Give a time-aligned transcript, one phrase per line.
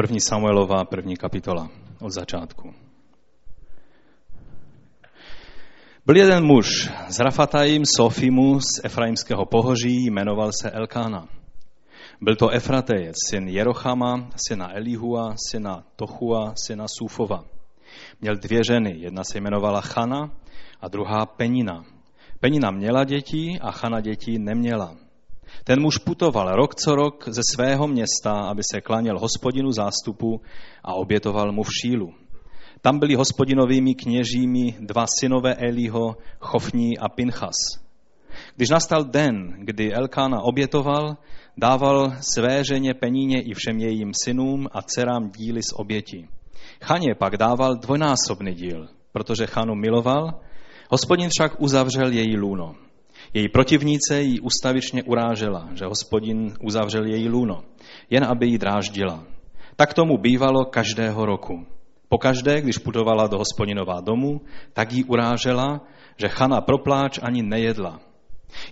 [0.00, 1.68] První Samuelova, první kapitola
[2.00, 2.74] od začátku.
[6.06, 11.28] Byl jeden muž z Rafatajim Sofimu z Efraimského pohoří, jmenoval se Elkána.
[12.20, 17.44] Byl to Efratejec, syn Jerochama, syna Elihua, syna Tochua, syna Sufova.
[18.20, 20.30] Měl dvě ženy, jedna se jmenovala Chana
[20.80, 21.84] a druhá Penina.
[22.40, 25.09] Penina měla děti a Chana děti neměla.
[25.64, 30.40] Ten muž putoval rok co rok ze svého města, aby se klaněl hospodinu zástupu
[30.84, 32.14] a obětoval mu v šílu.
[32.82, 37.56] Tam byli hospodinovými kněžími dva synové Eliho, Chofní a Pinchas.
[38.56, 41.16] Když nastal den, kdy Elkána obětoval,
[41.56, 46.28] dával své ženě peníně i všem jejím synům a dcerám díly z oběti.
[46.82, 50.40] Chaně pak dával dvojnásobný díl, protože Chanu miloval,
[50.90, 52.74] hospodin však uzavřel její lůno.
[53.34, 57.62] Její protivnice ji ustavičně urážela, že hospodin uzavřel její lůno,
[58.10, 59.24] jen aby ji dráždila.
[59.76, 61.66] Tak tomu bývalo každého roku.
[62.08, 64.40] Pokaždé, když putovala do hospodinová domu,
[64.72, 65.80] tak ji urážela,
[66.16, 68.00] že Chana propláč ani nejedla.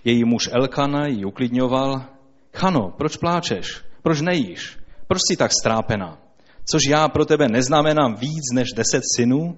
[0.03, 2.01] Její muž Elkana ji uklidňoval.
[2.53, 3.81] Chano, proč pláčeš?
[4.03, 4.77] Proč nejíš?
[5.07, 6.17] Proč jsi tak strápena?
[6.71, 9.57] Což já pro tebe neznamenám víc než deset synů?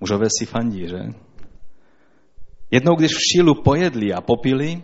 [0.00, 1.27] Mužové si fandí, že?
[2.70, 4.82] Jednou, když v Šilu pojedli a popili,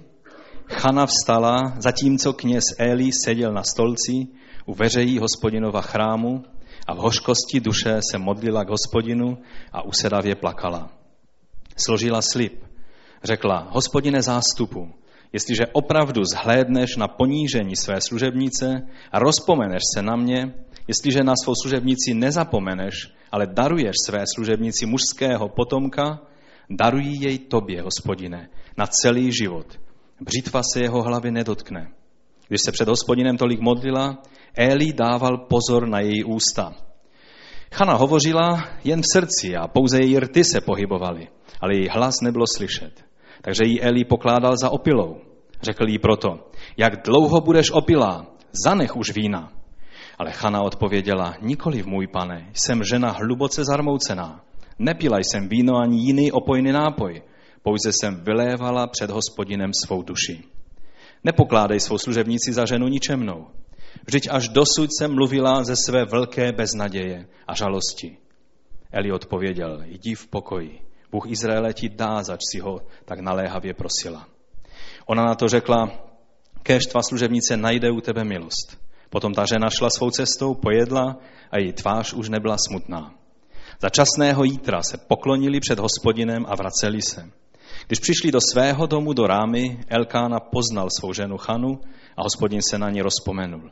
[0.66, 4.26] Chana vstala, zatímco kněz Eli seděl na stolci
[4.66, 6.42] u veřejí hospodinova chrámu
[6.86, 9.38] a v hořkosti duše se modlila k hospodinu
[9.72, 10.90] a usedavě plakala.
[11.76, 12.64] Složila slib.
[13.24, 14.88] Řekla, hospodine zástupu,
[15.32, 20.54] jestliže opravdu zhlédneš na ponížení své služebnice a rozpomeneš se na mě,
[20.88, 22.94] jestliže na svou služebnici nezapomeneš,
[23.32, 26.20] ale daruješ své služebnici mužského potomka,
[26.70, 29.66] darují jej tobě, hospodine, na celý život.
[30.20, 31.92] Břitva se jeho hlavy nedotkne.
[32.48, 34.22] Když se před hospodinem tolik modlila,
[34.56, 36.72] Eli dával pozor na její ústa.
[37.74, 41.28] Chana hovořila jen v srdci a pouze její rty se pohybovaly,
[41.60, 43.04] ale její hlas nebylo slyšet.
[43.42, 45.16] Takže jí Eli pokládal za opilou.
[45.62, 48.26] Řekl jí proto, jak dlouho budeš opilá,
[48.64, 49.52] zanech už vína.
[50.18, 54.40] Ale Chana odpověděla, nikoli v můj pane, jsem žena hluboce zarmoucená.
[54.78, 57.22] Nepila jsem víno ani jiný opojný nápoj,
[57.62, 60.44] pouze jsem vylévala před hospodinem svou duši.
[61.24, 63.46] Nepokládej svou služebnici za ženu ničemnou.
[64.06, 68.16] Vždyť až dosud jsem mluvila ze své velké beznaděje a žalosti.
[68.92, 70.80] Eli odpověděl, jdi v pokoji.
[71.10, 74.28] Bůh Izraele ti dá, zač si ho tak naléhavě prosila.
[75.06, 75.90] Ona na to řekla,
[76.62, 78.78] kež tvá služebnice najde u tebe milost.
[79.10, 81.16] Potom ta žena šla svou cestou, pojedla
[81.50, 83.14] a její tvář už nebyla smutná.
[83.80, 87.30] Za časného jítra se poklonili před hospodinem a vraceli se.
[87.86, 91.80] Když přišli do svého domu do rámy, Elkána poznal svou ženu Chanu
[92.16, 93.70] a hospodin se na ní rozpomenul.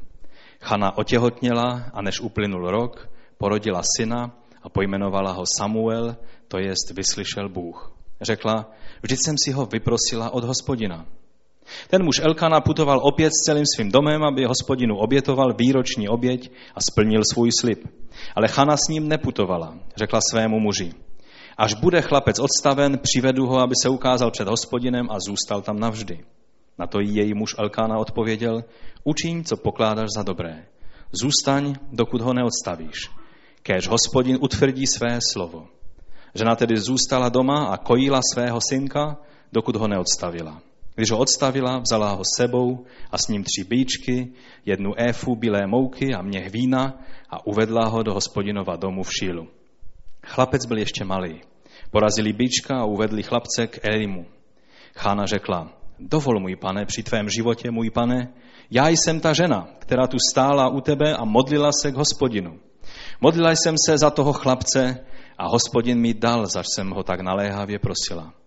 [0.60, 3.08] Chana otěhotněla a než uplynul rok,
[3.38, 6.16] porodila syna a pojmenovala ho Samuel,
[6.48, 7.92] to jest vyslyšel Bůh.
[8.20, 8.70] Řekla,
[9.02, 11.06] vždyť jsem si ho vyprosila od hospodina.
[11.88, 16.80] Ten muž Elkana putoval opět s celým svým domem, aby hospodinu obětoval výroční oběť a
[16.90, 17.88] splnil svůj slib.
[18.36, 20.92] Ale Chana s ním neputovala, řekla svému muži.
[21.58, 26.20] Až bude chlapec odstaven, přivedu ho, aby se ukázal před hospodinem a zůstal tam navždy.
[26.78, 28.64] Na to jí její muž Elkána odpověděl,
[29.04, 30.66] učiň, co pokládáš za dobré.
[31.12, 33.10] Zůstaň, dokud ho neodstavíš.
[33.62, 35.66] Kéž hospodin utvrdí své slovo.
[36.34, 39.16] Žena tedy zůstala doma a kojila svého synka,
[39.52, 40.62] dokud ho neodstavila.
[40.94, 44.32] Když ho odstavila, vzala ho sebou a s ním tři bíčky,
[44.66, 49.48] jednu éfu bílé mouky a měh vína a uvedla ho do hospodinova domu v Šílu.
[50.26, 51.40] Chlapec byl ještě malý.
[51.90, 54.26] Porazili bíčka a uvedli chlapce k Elimu.
[54.96, 58.32] Chána řekla, dovol, můj pane, při tvém životě, můj pane,
[58.70, 62.60] já jsem ta žena, která tu stála u tebe a modlila se k hospodinu.
[63.20, 65.04] Modlila jsem se za toho chlapce
[65.38, 68.41] a hospodin mi dal, zač jsem ho tak naléhavě prosila.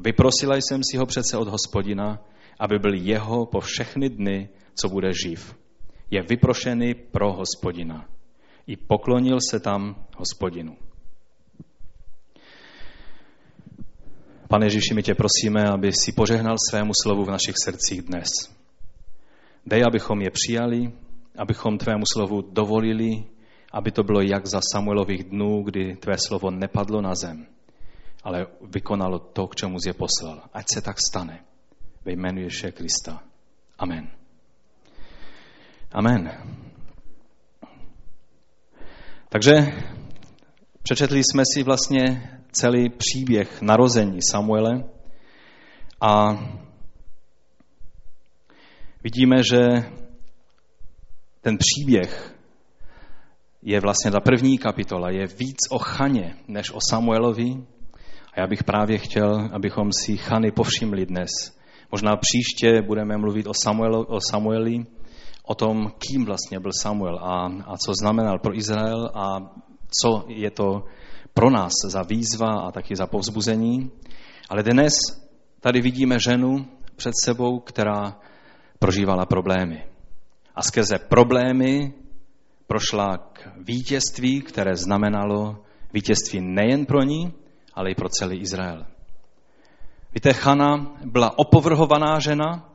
[0.00, 2.24] Vyprosila jsem si ho přece od hospodina,
[2.60, 5.54] aby byl jeho po všechny dny, co bude živ.
[6.10, 8.08] Je vyprošený pro hospodina.
[8.66, 10.76] I poklonil se tam hospodinu.
[14.48, 18.28] Pane Ježíši, my tě prosíme, aby si požehnal svému slovu v našich srdcích dnes.
[19.66, 20.92] Dej, abychom je přijali,
[21.38, 23.24] abychom tvému slovu dovolili,
[23.72, 27.46] aby to bylo jak za Samuelových dnů, kdy tvé slovo nepadlo na zem,
[28.22, 30.42] ale vykonalo to, k čemu je poslal.
[30.52, 31.44] Ať se tak stane.
[32.04, 33.22] Ve jménu Ježíše Krista.
[33.78, 34.10] Amen.
[35.92, 36.32] Amen.
[39.28, 39.52] Takže
[40.82, 44.84] přečetli jsme si vlastně celý příběh narození Samuele
[46.00, 46.38] a
[49.04, 49.58] vidíme, že
[51.40, 52.34] ten příběh
[53.62, 57.66] je vlastně ta první kapitola, je víc o Chaně než o Samuelovi.
[58.32, 61.30] A já bych právě chtěl, abychom si Chany povšimli dnes.
[61.92, 64.86] Možná příště budeme mluvit o, Samuelu, o Samueli,
[65.44, 69.38] o tom, kým vlastně byl Samuel a, a co znamenal pro Izrael a
[70.00, 70.84] co je to
[71.34, 73.90] pro nás za výzva a taky za povzbuzení.
[74.48, 74.92] Ale dnes
[75.60, 76.66] tady vidíme ženu
[76.96, 78.16] před sebou, která
[78.78, 79.84] prožívala problémy.
[80.54, 81.94] A skrze problémy
[82.66, 87.32] prošla k vítězství, které znamenalo vítězství nejen pro ní,
[87.74, 88.86] ale i pro celý Izrael.
[90.14, 92.74] Víte, Chana byla opovrhovaná žena,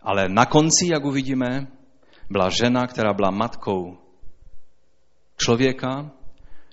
[0.00, 1.66] ale na konci, jak uvidíme,
[2.30, 3.98] byla žena, která byla matkou
[5.36, 6.10] člověka,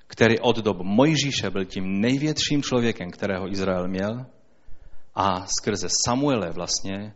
[0.06, 4.26] který od dob Mojžíše byl tím největším člověkem, kterého Izrael měl
[5.14, 7.14] a skrze Samuele vlastně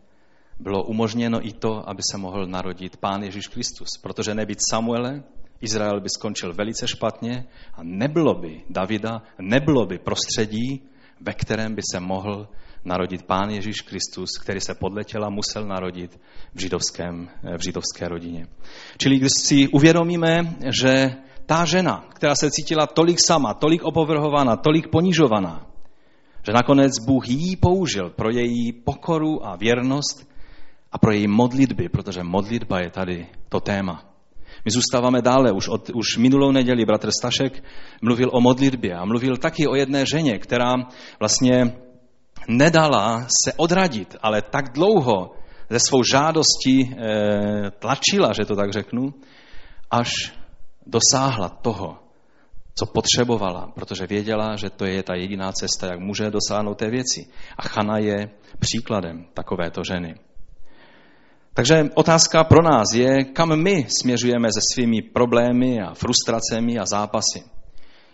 [0.59, 3.87] bylo umožněno i to, aby se mohl narodit Pán Ježíš Kristus.
[4.01, 5.23] Protože nebýt Samuele,
[5.61, 10.81] Izrael by skončil velice špatně a nebylo by Davida, nebylo by prostředí,
[11.21, 12.47] ve kterém by se mohl
[12.85, 16.19] narodit Pán Ježíš Kristus, který se podle těla musel narodit
[16.53, 18.47] v, židovském, v židovské rodině.
[18.97, 21.15] Čili když si uvědomíme, že
[21.45, 25.67] ta žena, která se cítila tolik sama, tolik opovrhovaná, tolik ponižovaná,
[26.45, 30.29] že nakonec Bůh jí použil pro její pokoru a věrnost
[30.91, 34.14] a pro její modlitby, protože modlitba je tady to téma.
[34.65, 35.51] My zůstáváme dále.
[35.51, 37.63] Už, od, už minulou neděli bratr Stašek
[38.01, 40.73] mluvil o modlitbě a mluvil taky o jedné ženě, která
[41.19, 41.75] vlastně
[42.47, 45.31] nedala se odradit, ale tak dlouho
[45.69, 46.95] ze svou žádostí e,
[47.79, 49.13] tlačila, že to tak řeknu,
[49.91, 50.09] až
[50.85, 51.97] dosáhla toho,
[52.75, 57.27] co potřebovala, protože věděla, že to je ta jediná cesta, jak může dosáhnout té věci.
[57.57, 58.29] A Chana je
[58.59, 60.15] příkladem takovéto ženy.
[61.55, 67.43] Takže otázka pro nás je, kam my směřujeme se svými problémy a frustracemi a zápasy.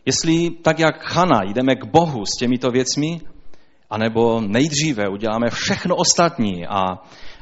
[0.05, 3.21] Jestli tak jak Chana jdeme k Bohu s těmito věcmi,
[3.89, 6.81] anebo nejdříve uděláme všechno ostatní a,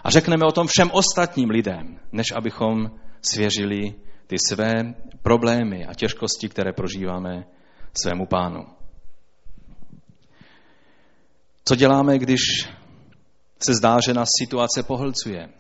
[0.04, 2.92] a řekneme o tom všem ostatním lidem, než abychom
[3.22, 3.94] svěřili
[4.28, 7.46] ty své problémy a těžkosti, které prožíváme
[8.02, 8.66] svému pánu.
[11.66, 12.40] Co děláme, když
[13.60, 15.59] se zdá, že nás situace pohlcuje?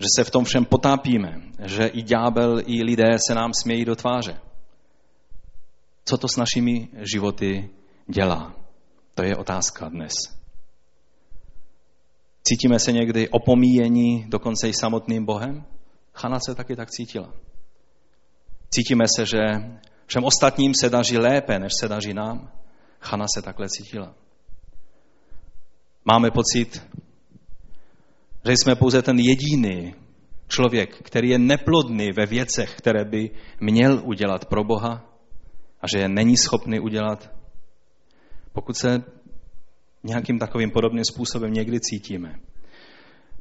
[0.00, 3.96] Že se v tom všem potápíme, že i ďábel, i lidé se nám smějí do
[3.96, 4.40] tváře.
[6.04, 7.70] Co to s našimi životy
[8.06, 8.54] dělá?
[9.14, 10.12] To je otázka dnes.
[12.42, 15.64] Cítíme se někdy opomíjení dokonce i samotným Bohem?
[16.14, 17.32] Chana se taky tak cítila.
[18.70, 19.38] Cítíme se, že
[20.06, 22.52] všem ostatním se daří lépe, než se daří nám.
[23.00, 24.14] Chana se takhle cítila.
[26.04, 26.86] Máme pocit,
[28.44, 29.94] že jsme pouze ten jediný
[30.48, 35.04] člověk, který je neplodný ve věcech, které by měl udělat pro Boha
[35.80, 37.30] a že je není schopný udělat.
[38.52, 39.02] Pokud se
[40.04, 42.34] nějakým takovým podobným způsobem někdy cítíme,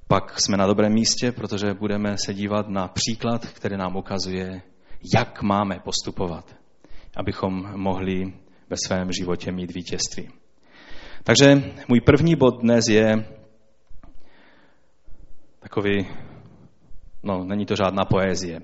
[0.07, 4.61] pak jsme na dobrém místě, protože budeme se dívat na příklad, který nám ukazuje,
[5.15, 6.55] jak máme postupovat,
[7.15, 8.33] abychom mohli
[8.69, 10.29] ve svém životě mít vítězství.
[11.23, 13.25] Takže můj první bod dnes je
[15.69, 16.07] takový,
[17.23, 18.61] no není to žádná poezie.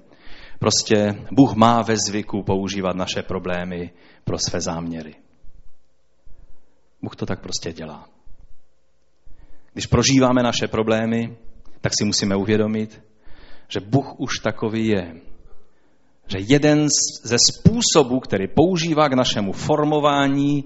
[0.59, 3.91] Prostě Bůh má ve zvyku používat naše problémy
[4.23, 5.15] pro své záměry.
[7.01, 8.09] Bůh to tak prostě dělá.
[9.73, 11.37] Když prožíváme naše problémy,
[11.81, 13.01] tak si musíme uvědomit,
[13.67, 15.13] že Bůh už takový je,
[16.27, 16.87] že jeden
[17.23, 20.63] ze způsobů, který používá k našemu formování,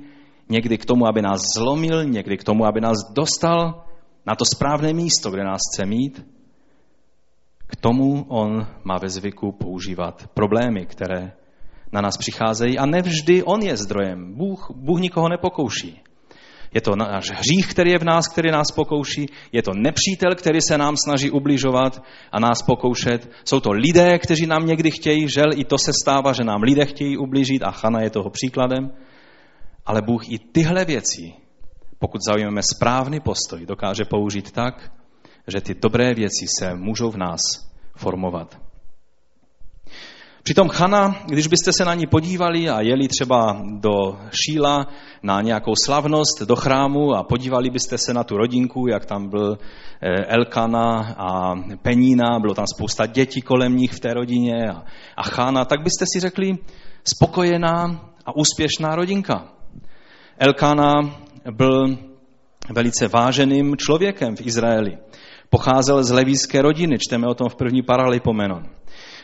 [0.49, 3.88] někdy k tomu, aby nás zlomil, někdy k tomu, aby nás dostal
[4.29, 6.25] na to správné místo, kde nás chce mít,
[7.67, 11.31] k tomu on má ve zvyku používat problémy, které
[11.91, 14.33] na nás přicházejí a nevždy on je zdrojem.
[14.33, 16.01] Bůh, Bůh nikoho nepokouší.
[16.73, 19.25] Je to náš hřích, který je v nás, který nás pokouší.
[19.51, 23.31] Je to nepřítel, který se nám snaží ubližovat a nás pokoušet.
[23.45, 26.85] Jsou to lidé, kteří nám někdy chtějí, žel i to se stává, že nám lidé
[26.85, 28.91] chtějí ublížit a Chana je toho příkladem.
[29.85, 31.33] Ale Bůh i tyhle věci,
[31.99, 34.91] pokud zaujmeme správný postoj, dokáže použít tak,
[35.47, 37.39] že ty dobré věci se můžou v nás
[37.95, 38.69] formovat.
[40.43, 44.87] Přitom Chana, když byste se na ní podívali a jeli třeba do Šíla
[45.23, 49.57] na nějakou slavnost, do chrámu a podívali byste se na tu rodinku, jak tam byl
[50.01, 54.83] eh, Elkana a Penína, bylo tam spousta dětí kolem nich v té rodině a,
[55.17, 56.57] a Chana, tak byste si řekli
[57.03, 59.47] spokojená a úspěšná rodinka.
[60.37, 60.91] Elkana
[61.51, 61.97] byl
[62.73, 64.97] velice váženým člověkem v Izraeli.
[65.49, 68.63] Pocházel z levíské rodiny, čteme o tom v první paralipomenon.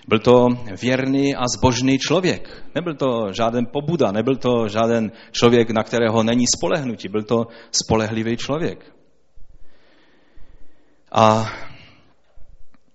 [0.07, 0.48] Byl to
[0.81, 2.63] věrný a zbožný člověk.
[2.75, 7.07] Nebyl to žádný pobuda, nebyl to žádný člověk, na kterého není spolehnutí.
[7.10, 8.95] Byl to spolehlivý člověk.
[11.12, 11.50] A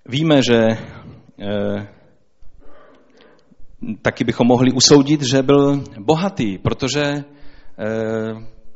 [0.07, 1.89] víme, že eh,
[4.03, 7.25] taky bychom mohli usoudit, že byl bohatý, protože eh,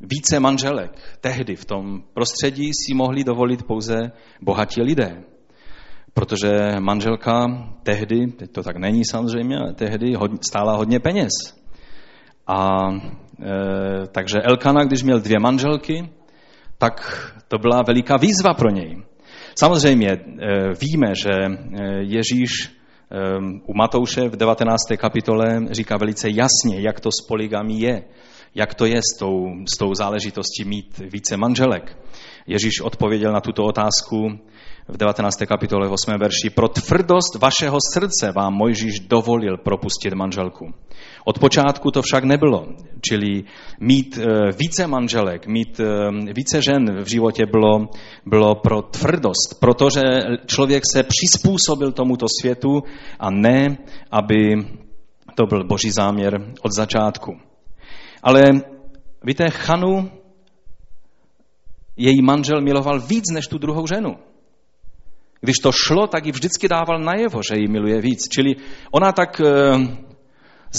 [0.01, 5.23] více manželek tehdy v tom prostředí si mohli dovolit pouze bohatí lidé.
[6.15, 7.47] Protože manželka
[7.83, 11.33] tehdy, teď to tak není samozřejmě, ale tehdy stála hodně peněz.
[12.47, 16.09] A e, takže Elkana, když měl dvě manželky,
[16.79, 19.03] tak to byla veliká výzva pro něj.
[19.59, 20.19] Samozřejmě e,
[20.81, 21.49] víme, že e,
[22.01, 22.71] Ježíš e,
[23.67, 24.81] u Matouše v 19.
[24.97, 28.03] kapitole říká velice jasně, jak to s poligamí je
[28.55, 31.99] jak to je s tou, s tou záležitostí mít více manželek.
[32.47, 34.39] Ježíš odpověděl na tuto otázku
[34.89, 35.37] v 19.
[35.47, 36.15] kapitole 8.
[36.19, 36.51] verši.
[36.51, 40.75] Pro tvrdost vašeho srdce vám Mojžíš dovolil propustit manželku.
[41.25, 42.67] Od počátku to však nebylo,
[43.01, 43.45] čili
[43.81, 47.89] mít eh, více manželek, mít eh, více žen v životě bylo,
[48.27, 50.03] bylo pro tvrdost, protože
[50.47, 52.83] člověk se přizpůsobil tomuto světu
[53.19, 53.77] a ne,
[54.11, 54.55] aby
[55.35, 57.54] to byl boží záměr od začátku.
[58.25, 58.43] Ale
[59.25, 60.11] víte, Chanu
[61.97, 64.17] její manžel miloval víc než tu druhou ženu.
[65.41, 68.29] Když to šlo, tak ji vždycky dával najevo, že ji miluje víc.
[68.29, 68.57] Čili
[68.91, 69.45] ona tak e,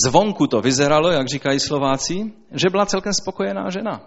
[0.06, 4.02] zvonku to vyzeralo, jak říkají Slováci, že byla celkem spokojená žena.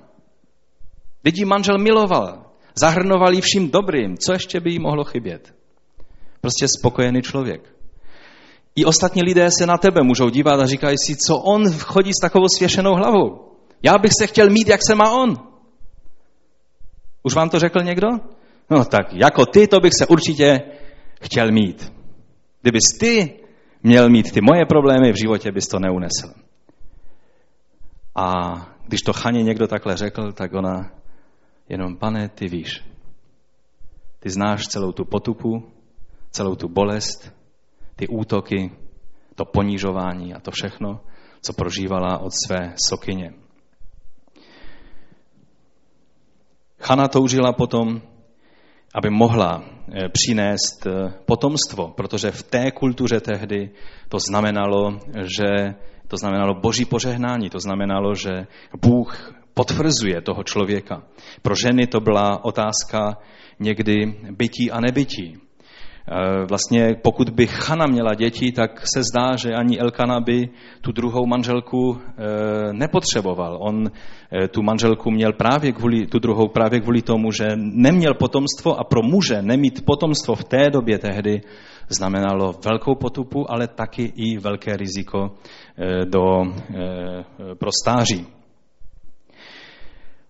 [1.24, 5.54] Ji manžel miloval, zahrnoval ji vším dobrým, co ještě by jí mohlo chybět.
[6.40, 7.77] Prostě spokojený člověk.
[8.78, 12.20] I ostatní lidé se na tebe můžou dívat a říkají si, co on chodí s
[12.20, 13.54] takovou svěšenou hlavou.
[13.82, 15.34] Já bych se chtěl mít, jak se má on.
[17.22, 18.08] Už vám to řekl někdo?
[18.70, 20.60] No tak, jako ty, to bych se určitě
[21.22, 21.92] chtěl mít.
[22.62, 23.40] Kdybys ty
[23.82, 26.32] měl mít ty moje problémy, v životě bys to neunesl.
[28.14, 28.54] A
[28.86, 30.90] když to Chaně někdo takhle řekl, tak ona
[31.68, 32.84] jenom, pane, ty víš.
[34.20, 35.72] Ty znáš celou tu potupu,
[36.30, 37.37] celou tu bolest,
[37.98, 38.70] ty útoky,
[39.34, 41.00] to ponižování a to všechno,
[41.42, 43.34] co prožívala od své sokyně.
[46.80, 48.02] Chana toužila potom,
[48.94, 53.70] aby mohla eh, přinést eh, potomstvo, protože v té kultuře tehdy
[54.08, 55.74] to znamenalo, že
[56.08, 58.46] to znamenalo boží požehnání, to znamenalo, že
[58.82, 61.02] Bůh potvrzuje toho člověka.
[61.42, 63.18] Pro ženy to byla otázka
[63.58, 65.47] někdy bytí a nebytí.
[66.10, 70.48] Eh, vlastně pokud by Chana měla děti, tak se zdá, že ani Elkana by
[70.80, 73.58] tu druhou manželku eh, nepotřeboval.
[73.60, 78.80] On eh, tu manželku měl právě kvůli, tu druhou právě kvůli tomu, že neměl potomstvo
[78.80, 81.40] a pro muže nemít potomstvo v té době tehdy
[81.88, 85.30] znamenalo velkou potupu, ale taky i velké riziko
[86.04, 86.42] do,
[87.58, 88.37] pro stáří.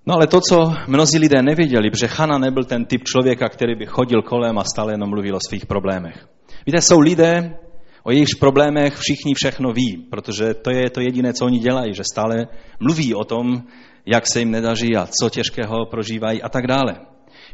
[0.09, 3.87] No ale to, co mnozí lidé nevěděli, protože Chana nebyl ten typ člověka, který by
[3.87, 6.29] chodil kolem a stále jenom mluvil o svých problémech.
[6.67, 7.59] Víte, jsou lidé,
[8.03, 12.03] o jejichž problémech všichni všechno ví, protože to je to jediné, co oni dělají, že
[12.13, 12.47] stále
[12.81, 13.63] mluví o tom,
[14.07, 16.95] jak se jim nedaří a co těžkého prožívají a tak dále.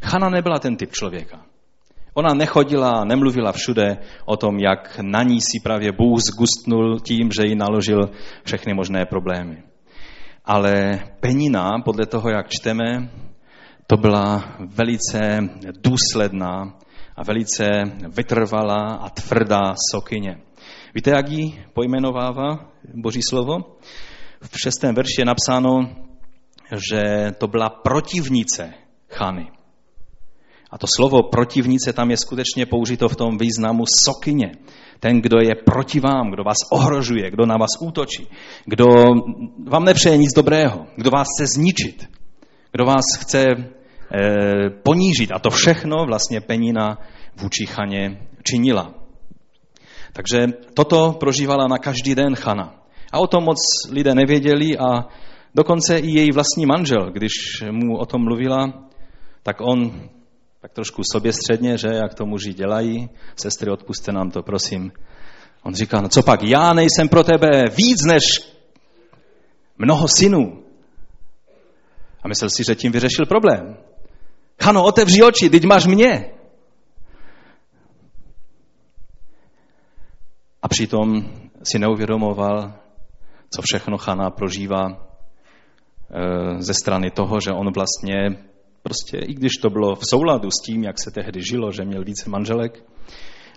[0.03, 1.41] Chana nebyla ten typ člověka.
[2.15, 7.49] Ona nechodila, nemluvila všude o tom, jak na ní si právě Bůh zgustnul tím, že
[7.49, 8.01] jí naložil
[8.45, 9.74] všechny možné problémy.
[10.45, 13.11] Ale penina, podle toho, jak čteme,
[13.87, 15.39] to byla velice
[15.83, 16.79] důsledná
[17.17, 17.65] a velice
[18.09, 20.41] vytrvalá a tvrdá sokyně.
[20.95, 23.79] Víte, jak ji pojmenovává Boží slovo?
[24.41, 25.71] V šestém verši je napsáno,
[26.91, 28.75] že to byla protivnice
[29.11, 29.51] Chany.
[30.71, 34.53] A to slovo protivnice tam je skutečně použito v tom významu sokyně.
[35.01, 38.29] Ten, kdo je proti vám, kdo vás ohrožuje, kdo na vás útočí,
[38.65, 38.85] kdo
[39.69, 42.09] vám nepřeje nic dobrého, kdo vás chce zničit,
[42.73, 43.65] kdo vás chce e,
[44.71, 45.33] ponížit.
[45.33, 46.99] A to všechno vlastně penina
[47.37, 48.95] vůči Chaně činila.
[50.13, 52.75] Takže toto prožívala na každý den Chana.
[53.13, 53.59] A o tom moc
[53.91, 55.09] lidé nevěděli a
[55.55, 57.33] dokonce i její vlastní manžel, když
[57.71, 58.73] mu o tom mluvila,
[59.43, 59.93] tak on
[60.65, 63.11] tak trošku soběstředně, že jak to muži dělají.
[63.37, 64.93] Sestry, odpuste nám to, prosím.
[65.63, 68.23] On říká, no co pak, já nejsem pro tebe víc než
[69.79, 70.65] mnoho synů.
[72.23, 73.77] A myslel si, že tím vyřešil problém.
[74.63, 76.31] Chano, otevři oči, teď máš mě.
[80.63, 82.75] A přitom si neuvědomoval,
[83.51, 88.15] co všechno Chana prožívá eh, ze strany toho, že on vlastně
[88.85, 92.05] Prostě i když to bylo v souladu s tím, jak se tehdy žilo, že měl
[92.05, 92.85] více manželek,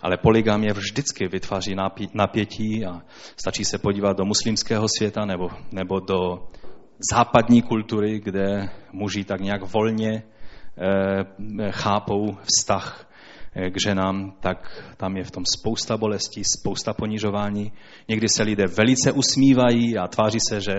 [0.02, 1.76] ale poligamie vždycky vytváří
[2.14, 3.02] napětí a
[3.38, 6.48] stačí se podívat do muslimského světa nebo, nebo do
[7.14, 10.24] západní kultury, kde muži tak nějak volně e,
[11.72, 13.10] chápou vztah
[13.56, 17.72] eh, k ženám, tak tam je v tom spousta bolestí, spousta ponižování.
[18.10, 20.74] Někdy se lidé velice usmívají a tváří se, že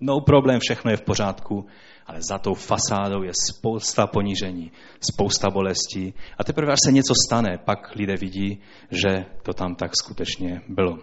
[0.00, 1.66] no problém, všechno je v pořádku,
[2.06, 4.72] ale za tou fasádou je spousta ponížení,
[5.12, 6.14] spousta bolestí.
[6.38, 10.98] A teprve, až se něco stane, pak lidé vidí, že to tam tak skutečně bylo.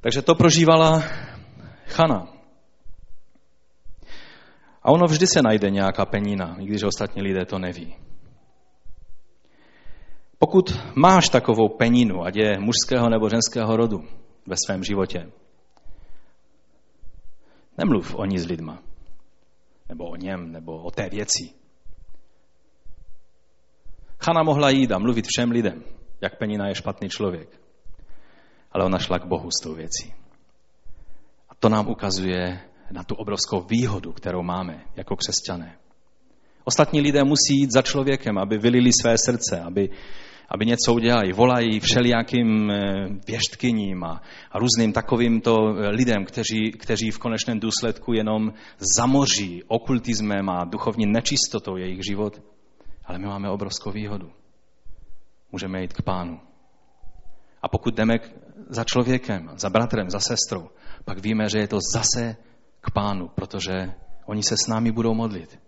[0.00, 1.02] Takže to prožívala
[1.86, 2.28] Chana.
[4.82, 7.94] A ono vždy se najde nějaká penína, i když ostatní lidé to neví.
[10.38, 13.98] Pokud máš takovou peninu, ať je mužského nebo ženského rodu
[14.46, 15.30] ve svém životě,
[17.82, 18.78] nemluv o ní s lidma,
[19.88, 21.50] nebo o něm, nebo o té věci.
[24.18, 25.82] Chana mohla jít a mluvit všem lidem,
[26.20, 27.60] jak penina je špatný člověk.
[28.72, 30.14] Ale ona šla k Bohu s tou věcí.
[31.48, 32.60] A to nám ukazuje
[32.90, 35.78] na tu obrovskou výhodu, kterou máme jako křesťané.
[36.64, 39.90] Ostatní lidé musí jít za člověkem, aby vylili své srdce, aby,
[40.48, 41.32] aby něco udělali.
[41.32, 48.12] Volají všelijakým eh, věštkyním a, a různým takovýmto eh, lidem, kteří, kteří v konečném důsledku
[48.12, 48.52] jenom
[48.96, 52.42] zamoří okultismem a duchovní nečistotou jejich život.
[53.04, 54.30] Ale my máme obrovskou výhodu.
[55.52, 56.40] Můžeme jít k pánu.
[57.62, 58.14] A pokud jdeme
[58.68, 60.68] za člověkem, za bratrem, za sestrou,
[61.04, 62.36] pak víme, že je to zase
[62.80, 63.92] k pánu, protože
[64.26, 65.60] oni se s námi budou modlit.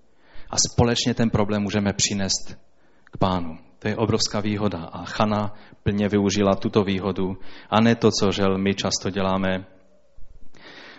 [0.51, 2.59] A společně ten problém můžeme přinést
[3.05, 3.59] k pánu.
[3.85, 4.89] To je obrovská výhoda.
[4.93, 7.37] A Chana plně využila tuto výhodu
[7.71, 9.67] a ne to, co žel my často děláme,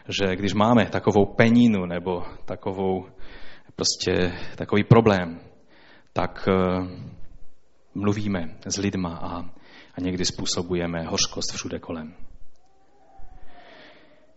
[0.07, 3.05] že když máme takovou penínu nebo takovou,
[3.75, 5.39] prostě takový problém,
[6.13, 6.87] tak uh,
[7.95, 9.39] mluvíme s lidma a,
[9.95, 12.13] a někdy způsobujeme hořkost všude kolem.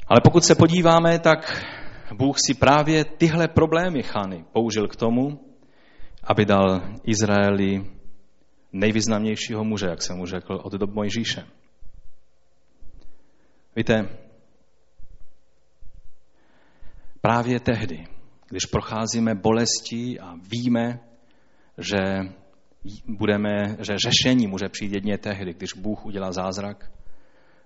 [0.06, 1.66] Ale pokud se podíváme, tak
[2.14, 5.40] Bůh si právě tyhle problémy Chany použil k tomu,
[6.24, 7.97] aby dal Izraeli
[8.72, 11.46] nejvýznamnějšího muže, jak jsem mu řekl, od dob Mojžíše.
[13.76, 14.08] Víte,
[17.20, 18.04] právě tehdy,
[18.48, 21.00] když procházíme bolestí a víme,
[21.78, 21.98] že
[23.06, 26.90] budeme, že řešení může přijít jedně tehdy, když Bůh udělá zázrak,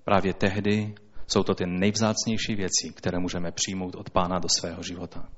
[0.04, 0.94] právě tehdy
[1.26, 5.28] jsou to ty nejvzácnější věci, které můžeme přijmout od pána do svého života.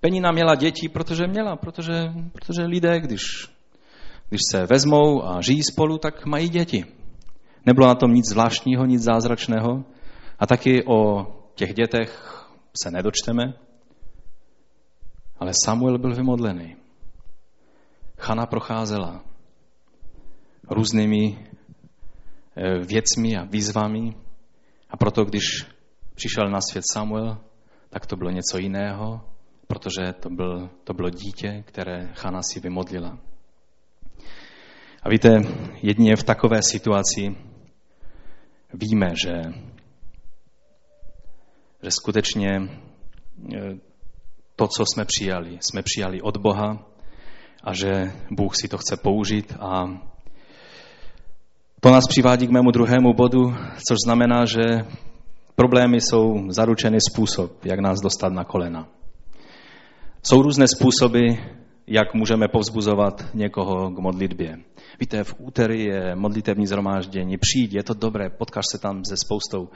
[0.00, 3.22] Penina měla děti, protože měla, protože, protože lidé, když,
[4.28, 6.84] když se vezmou a žijí spolu, tak mají děti.
[7.66, 9.84] Nebylo na tom nic zvláštního, nic zázračného.
[10.38, 12.34] A taky o těch dětech
[12.82, 13.54] se nedočteme.
[15.40, 16.76] Ale Samuel byl vymodlený.
[18.18, 19.24] Chana procházela
[20.70, 21.38] různými
[22.56, 24.14] eh, věcmi a výzvami,
[24.90, 25.44] a proto, když
[26.14, 27.38] přišel na svět Samuel,
[27.90, 29.20] tak to bylo něco jiného,
[29.66, 33.18] protože to, byl, to bylo dítě, které Chana si vymodlila.
[35.02, 35.40] A víte,
[35.82, 37.36] jedině v takové situaci
[38.74, 39.42] víme, že,
[41.82, 43.78] že skutečně e,
[44.56, 46.86] to, co jsme přijali, jsme přijali od Boha
[47.64, 50.00] a že Bůh si to chce použít a
[51.80, 53.54] to nás přivádí k mému druhému bodu,
[53.88, 54.84] což znamená, že
[55.54, 58.88] problémy jsou zaručený způsob, jak nás dostat na kolena.
[60.22, 61.28] Jsou různé způsoby,
[61.88, 64.56] jak můžeme povzbuzovat někoho k modlitbě.
[65.00, 69.68] Víte, v úterý je modlitevní zhromáždění, přijď, je to dobré, potkáš se tam se spoustou,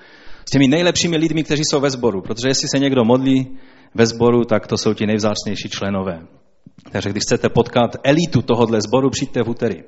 [0.48, 3.59] s těmi nejlepšími lidmi, kteří jsou ve sboru, protože jestli se někdo modlí
[3.94, 6.27] ve sboru, tak to jsou ti nejvzácnější členové.
[6.92, 9.83] Takže když chcete potkat elitu tohohle sboru, přijďte v úterý.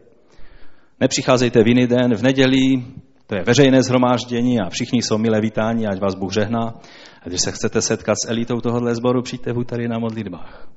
[1.00, 2.84] Nepřicházejte v jiný den, v neděli,
[3.26, 6.80] to je veřejné zhromáždění a všichni jsou milé vítáni, ať vás Bůh žehná.
[7.22, 10.68] A když se chcete setkat s elitou tohohle sboru, přijďte v úterý na modlitbách.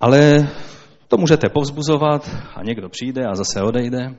[0.00, 0.48] Ale
[1.08, 4.14] to můžete povzbuzovat a někdo přijde a zase odejde.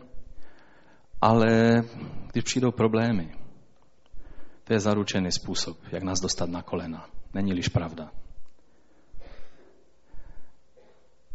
[1.21, 1.81] Ale
[2.31, 3.31] když přijdou problémy,
[4.63, 7.09] to je zaručený způsob, jak nás dostat na kolena.
[7.33, 8.11] Není-liž pravda.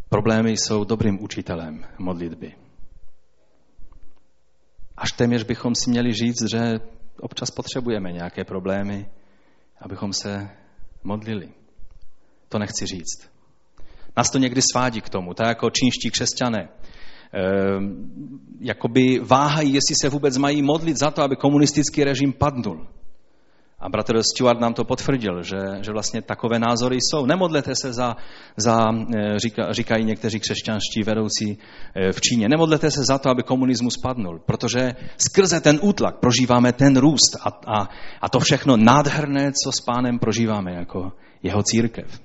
[0.09, 2.55] Problémy jsou dobrým učitelem modlitby.
[4.97, 6.81] Až téměř bychom si měli říct, že
[7.21, 9.09] občas potřebujeme nějaké problémy,
[9.81, 10.51] abychom se
[11.05, 11.53] modlili.
[12.49, 13.34] To nechci říct.
[14.16, 16.61] Nás to někdy svádí k tomu, tak jako čínští křesťané.
[16.61, 16.68] E,
[18.61, 22.87] jakoby váhají, jestli se vůbec mají modlit za to, aby komunistický režim padnul.
[23.85, 27.27] A bratr Stuart nám to potvrdil, že, že vlastně takové názory jsou.
[27.27, 28.16] Nemodlete se za,
[28.57, 31.59] za eh, říka, říkají někteří křesťanští vedoucí
[31.94, 36.72] eh, v Číně, nemodlete se za to, aby komunismus padnul, protože skrze ten útlak prožíváme
[36.72, 37.88] ten růst a, a,
[38.20, 42.20] a to všechno nádherné, co s pánem prožíváme jako jeho církev.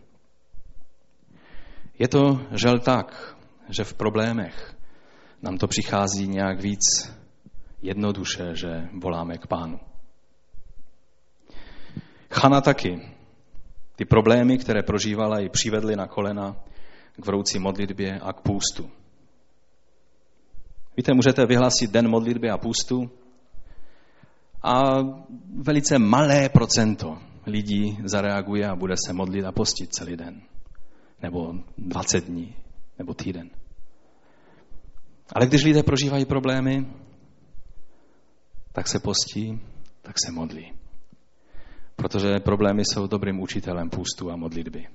[1.99, 3.35] Je to žel tak,
[3.69, 4.75] že v problémech
[5.41, 6.79] nám to přichází nějak víc
[7.81, 9.79] jednoduše, že voláme k pánu.
[12.31, 13.15] Chana taky.
[13.95, 16.55] Ty problémy, které prožívala, ji přivedly na kolena
[17.21, 18.89] k vroucí modlitbě a k půstu.
[20.97, 23.11] Víte, můžete vyhlásit den modlitby a půstu
[24.63, 24.83] a
[25.55, 30.41] velice malé procento lidí zareaguje a bude se modlit a postit celý den.
[31.21, 32.55] Nebo 20 dní,
[32.99, 33.49] nebo týden.
[35.35, 36.85] Ale když lidé prožívají problémy,
[38.71, 39.59] tak se postí,
[40.01, 40.79] tak se modlí
[41.99, 44.87] protože problémy jsou dobrým učitelem půstu a modlitby.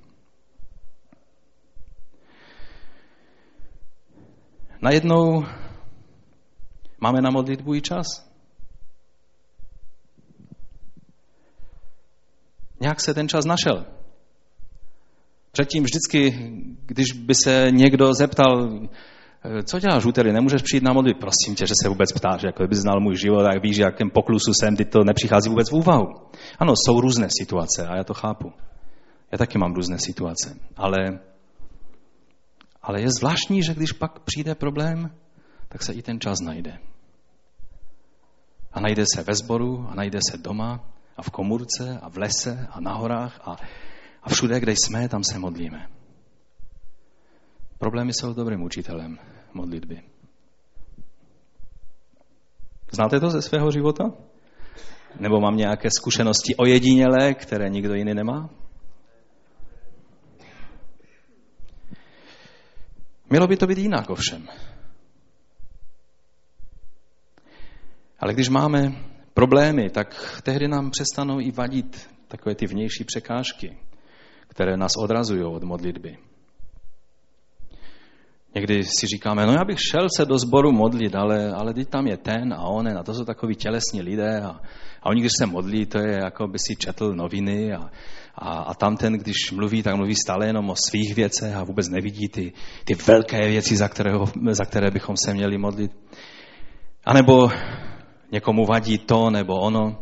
[4.82, 5.44] Najednou
[7.00, 8.06] máme na modlitbu i čas.
[12.80, 13.86] Nějak se ten čas našel.
[15.54, 16.50] Předtím vždycky,
[16.86, 18.68] když by se někdo zeptal,
[19.46, 21.20] Eh, co děláš úterý, nemůžeš přijít na modlitbu?
[21.20, 24.52] Prosím tě, že se vůbec ptáš, jako kdyby znal můj život, tak víš, jakém poklusu
[24.60, 26.06] jsem, ty to nepřichází vůbec v úvahu.
[26.58, 28.52] Ano, jsou různé situace a já to chápu.
[29.32, 31.18] Já taky mám různé situace, ale,
[32.82, 35.10] ale je zvláštní, že když pak přijde problém,
[35.68, 36.78] tak se i ten čas najde.
[38.72, 40.80] A najde se ve sboru, a najde se doma,
[41.16, 43.56] a v komůrce, a v lese, a na horách, a,
[44.24, 45.88] a všude, kde jsme, tam se modlíme.
[47.78, 49.18] Problémy jsou dobrým učitelem
[49.54, 50.02] modlitby.
[52.90, 54.04] Znáte to ze svého života?
[55.20, 58.50] Nebo mám nějaké zkušenosti ojedinělé, které nikdo jiný nemá?
[63.30, 64.48] Mělo by to být jinak ovšem.
[68.20, 68.92] Ale když máme
[69.34, 73.76] problémy, tak tehdy nám přestanou i vadit takové ty vnější překážky,
[74.54, 76.18] které nás odrazují od modlitby.
[78.54, 82.06] Někdy si říkáme, no já bych šel se do sboru modlit, ale, ale teď tam
[82.06, 84.60] je ten a onen a to jsou takový tělesní lidé a,
[85.02, 87.90] a oni, když se modlí, to je jako by si četl noviny a,
[88.34, 91.88] a, a tam ten, když mluví, tak mluví stále jenom o svých věcech a vůbec
[91.88, 92.52] nevidí ty,
[92.84, 95.92] ty velké věci, za, kterého, za které bychom se měli modlit.
[97.04, 97.50] A nebo
[98.32, 99.98] někomu vadí to nebo ono,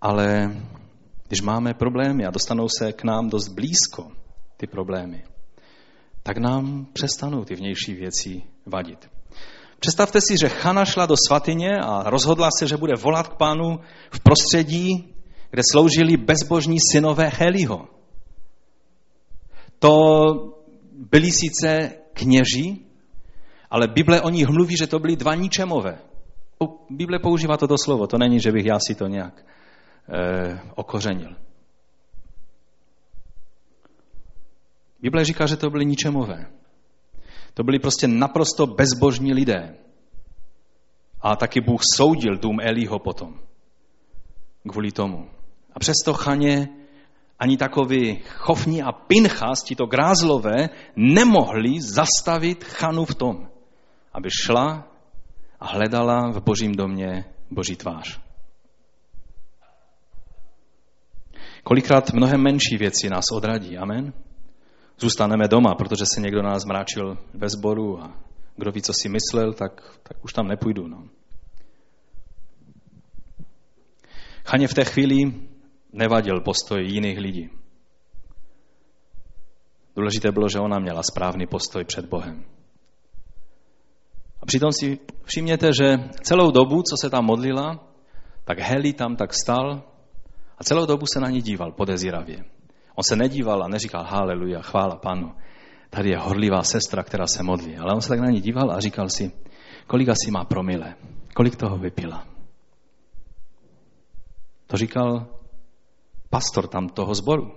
[0.00, 0.56] ale
[1.28, 4.10] když máme problémy a dostanou se k nám dost blízko,
[4.56, 5.24] ty problémy,
[6.22, 9.10] tak nám přestanou ty vnější věci vadit.
[9.80, 13.80] Představte si, že Chana šla do svatyně a rozhodla se, že bude volat k pánu
[14.10, 15.14] v prostředí,
[15.50, 17.88] kde sloužili bezbožní synové Heliho.
[19.78, 19.90] To
[20.92, 22.86] byli sice kněží,
[23.70, 25.98] ale Bible o nich mluví, že to byli dva ničemové.
[26.90, 29.44] Bible používá toto slovo, to není, že bych já si to nějak
[30.74, 31.36] okořenil.
[35.00, 36.46] Bible říká, že to byly ničemové.
[37.54, 39.74] To byli prostě naprosto bezbožní lidé.
[41.20, 43.40] A taky Bůh soudil dům Elího potom.
[44.68, 45.30] Kvůli tomu.
[45.74, 46.68] A přesto Chaně
[47.38, 53.48] ani takový Chofní a Pinchas, to grázlové, nemohli zastavit Chanu v tom,
[54.12, 54.86] aby šla
[55.60, 58.27] a hledala v božím domě boží tvář.
[61.64, 63.78] Kolikrát mnohem menší věci nás odradí.
[63.78, 64.12] Amen
[64.98, 68.20] zůstaneme doma, protože se někdo nás mráčil ve sboru a
[68.56, 70.88] kdo ví, co si myslel, tak, tak už tam nepůjdu.
[70.88, 71.08] No.
[74.46, 75.34] Chaně v té chvíli
[75.92, 77.50] nevadil postoj jiných lidí.
[79.96, 82.44] Důležité bylo, že ona měla správný postoj před Bohem.
[84.40, 87.88] A přitom si všimněte, že celou dobu, co se tam modlila,
[88.44, 89.82] tak Heli tam tak stal
[90.58, 92.44] a celou dobu se na ní díval podezíravě.
[92.94, 95.34] On se nedíval a neříkal haleluja, chvála panu.
[95.90, 97.76] Tady je horlivá sestra, která se modlí.
[97.76, 99.32] Ale on se tak na ní díval a říkal si,
[99.86, 100.94] kolik asi má promile,
[101.34, 102.26] kolik toho vypila.
[104.66, 105.26] To říkal
[106.30, 107.52] pastor tam toho zboru.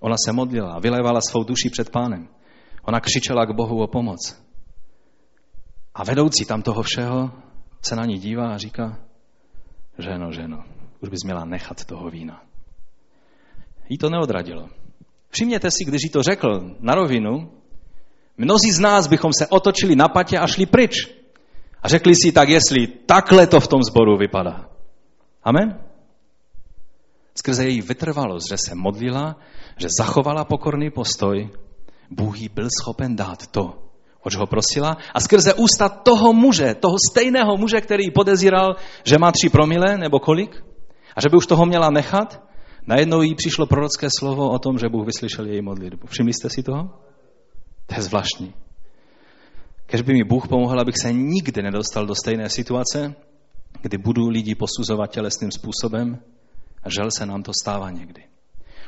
[0.00, 2.28] Ona se modlila vylévala svou duši před pánem.
[2.82, 4.42] Ona křičela k Bohu o pomoc.
[5.94, 7.30] A vedoucí tam toho všeho
[7.82, 8.98] se na ní dívá a říká,
[9.98, 10.64] ženo, ženo,
[11.00, 12.48] už bys měla nechat toho vína
[13.88, 14.68] jí to neodradilo.
[15.30, 17.50] Všimněte si, když jí to řekl na rovinu,
[18.36, 21.08] mnozí z nás bychom se otočili na patě a šli pryč.
[21.82, 24.68] A řekli si tak, jestli takhle to v tom zboru vypadá.
[25.44, 25.80] Amen?
[27.34, 29.36] Skrze její vytrvalost, že se modlila,
[29.76, 31.50] že zachovala pokorný postoj,
[32.10, 33.78] Bůh jí byl schopen dát to,
[34.22, 34.96] oč ho prosila.
[35.14, 40.20] A skrze ústa toho muže, toho stejného muže, který podezíral, že má tři promile nebo
[40.20, 40.64] kolik,
[41.18, 42.42] a že by už toho měla nechat,
[42.86, 46.06] najednou jí přišlo prorocké slovo o tom, že Bůh vyslyšel její modlitbu.
[46.06, 46.90] Všimli jste si toho?
[47.86, 48.54] To je zvláštní.
[49.86, 53.14] Kež by mi Bůh pomohl, abych se nikdy nedostal do stejné situace,
[53.82, 56.18] kdy budu lidi posuzovat tělesným způsobem
[56.84, 58.22] a žel se nám to stává někdy.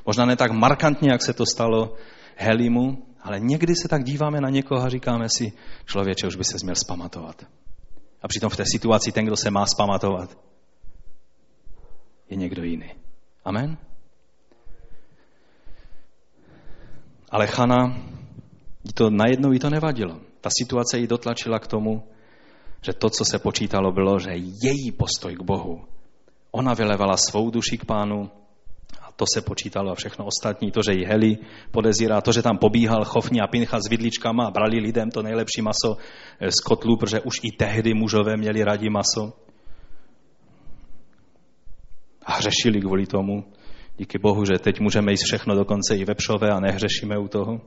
[0.07, 1.95] Možná ne tak markantně, jak se to stalo
[2.37, 5.53] Helimu, ale někdy se tak díváme na někoho a říkáme si,
[5.87, 7.47] člověče, už by se měl spamatovat.
[8.23, 10.38] A přitom v té situaci ten, kdo se má spamatovat,
[12.31, 12.90] je někdo jiný.
[13.45, 13.77] Amen?
[17.31, 17.97] Ale Chana,
[18.95, 20.21] to najednou jí to nevadilo.
[20.40, 22.03] Ta situace ji dotlačila k tomu,
[22.83, 25.85] že to, co se počítalo, bylo, že její postoj k Bohu.
[26.51, 28.31] Ona vylevala svou duši k pánu
[29.01, 30.71] a to se počítalo a všechno ostatní.
[30.71, 31.38] To, že ji Heli
[31.71, 35.62] podezírá, to, že tam pobíhal Chofni a Pincha s vidličkama a brali lidem to nejlepší
[35.62, 35.97] maso
[36.40, 39.33] z kotlů, protože už i tehdy mužové měli rádi maso.
[42.26, 43.44] A hřešili kvůli tomu.
[43.96, 47.61] Díky Bohu, že teď můžeme jíst všechno dokonce i vepřové a nehřešíme u toho.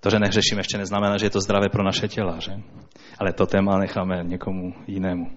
[0.00, 2.52] To, že nehřešíme, ještě neznamená, že je to zdravé pro naše těla, že?
[3.18, 5.30] Ale to téma necháme někomu jinému.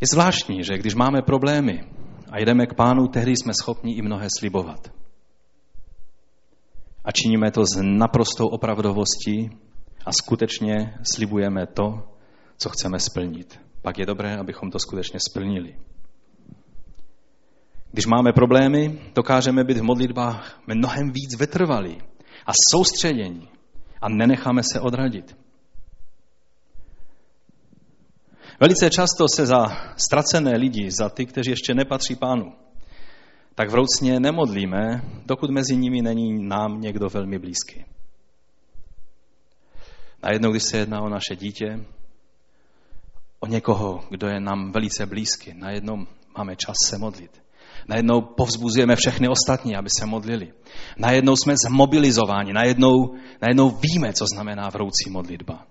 [0.00, 1.84] Je zvláštní, že když máme problémy
[2.30, 4.92] a jdeme k pánu, tehdy jsme schopni i mnohé slibovat.
[7.04, 9.50] A činíme to s naprostou opravdovostí
[10.06, 12.17] a skutečně slibujeme to,
[12.58, 13.60] co chceme splnit.
[13.82, 15.76] Pak je dobré, abychom to skutečně splnili.
[17.92, 21.98] Když máme problémy, dokážeme být v modlitbách mnohem víc vytrvalí
[22.46, 23.48] a soustředění
[24.00, 25.36] a nenecháme se odradit.
[28.60, 29.66] Velice často se za
[29.96, 32.52] ztracené lidi, za ty, kteří ještě nepatří pánu,
[33.54, 37.84] tak vroucně nemodlíme, dokud mezi nimi není nám někdo velmi blízký.
[40.22, 41.84] Najednou, když se jedná o naše dítě,
[43.40, 46.06] o někoho, kdo je nám velice blízký, najednou
[46.38, 47.42] máme čas se modlit.
[47.88, 50.52] Najednou povzbuzujeme všechny ostatní, aby se modlili.
[50.98, 55.66] Najednou jsme zmobilizováni, najednou, najednou víme, co znamená vroucí modlitba.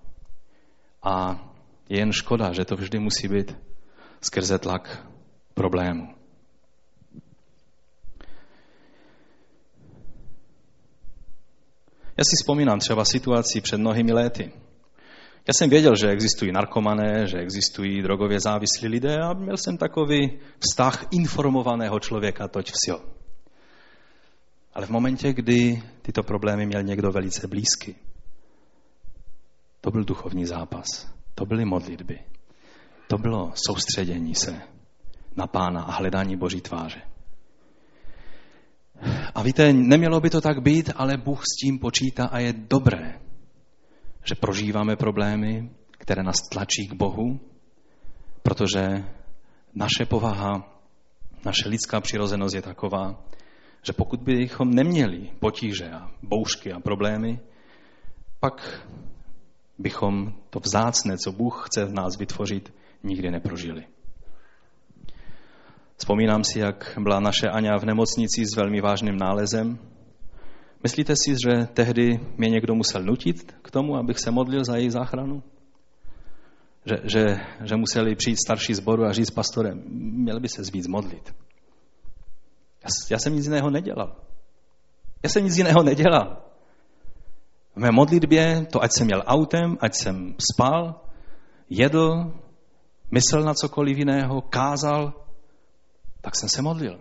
[1.04, 1.40] A
[1.90, 3.58] je jen škoda, že to vždy musí být
[4.22, 5.08] skrze tlak
[5.54, 6.08] problému.
[12.18, 14.52] Já si vzpomínám třeba situaci před mnohými léty.
[15.48, 20.40] Já jsem věděl, že existují narkomané, že existují drogově závislí lidé a měl jsem takový
[20.60, 23.02] vztah informovaného člověka, toť vsil.
[24.74, 27.96] Ale v momentě, kdy tyto problémy měl někdo velice blízky,
[29.82, 30.88] to byl duchovní zápas,
[31.36, 32.20] to byly modlitby,
[33.08, 34.62] to bylo soustředění se
[35.36, 37.02] na pána a hledání boží tváře.
[39.36, 43.27] A víte, nemělo by to tak být, ale Bůh s tím počítá a je dobré,
[44.28, 47.40] že prožíváme problémy, které nás tlačí k Bohu,
[48.44, 49.04] protože
[49.76, 50.80] naše povaha,
[51.46, 53.24] naše lidská přirozenost je taková,
[53.84, 57.40] že pokud bychom neměli potíže a boušky a problémy,
[58.40, 58.88] pak
[59.78, 63.84] bychom to vzácné, co Bůh chce v nás vytvořit, nikdy neprožili.
[65.98, 69.80] Vzpomínám si, jak byla naše Aňa v nemocnici s velmi vážným nálezem
[70.84, 74.90] Myslíte si, že tehdy mě někdo musel nutit k tomu, abych se modlil za její
[74.90, 75.44] záchranu?
[76.86, 77.26] Že, že,
[77.63, 79.84] že museli přijít starší zboru a říct pastorem,
[80.26, 81.36] měl by se víc modlit.
[82.84, 84.16] Já, já jsem nic jiného nedělal.
[85.24, 86.42] Já jsem nic jiného nedělal.
[87.76, 91.02] V mé modlitbě, to ať jsem měl autem, ať jsem spal,
[91.70, 92.34] jedl,
[93.12, 95.13] myslel na cokoliv jiného, kázal,
[96.22, 97.00] tak jsem se modlil.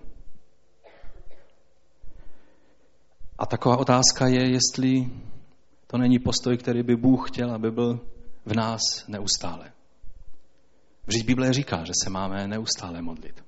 [3.39, 5.11] A taková otázka je, jestli
[5.87, 8.01] to není postoj, který by Bůh chtěl, aby byl
[8.47, 9.73] v nás neustále.
[11.07, 13.45] Vždyť Bible říká, že se máme neustále modlit.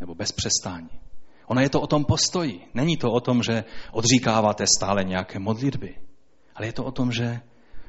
[0.00, 0.90] Nebo bez přestání.
[1.46, 2.60] Ono je to o tom postoji.
[2.74, 5.96] Není to o tom, že odříkáváte stále nějaké modlitby.
[6.54, 7.40] Ale je to o tom, že,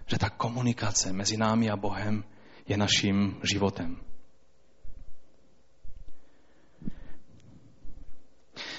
[0.05, 2.23] že ta komunikace mezi námi a Bohem
[2.67, 3.97] je naším životem.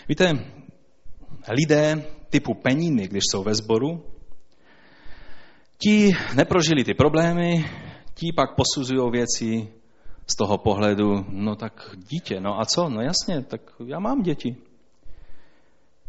[0.08, 0.52] Víte,
[1.48, 4.04] lidé typu peníny, když jsou ve sboru,
[5.78, 7.64] ti neprožili ty problémy,
[8.14, 9.68] ti pak posuzují věci
[10.26, 12.88] z toho pohledu, no tak dítě, no a co?
[12.88, 14.56] No jasně, tak já mám děti.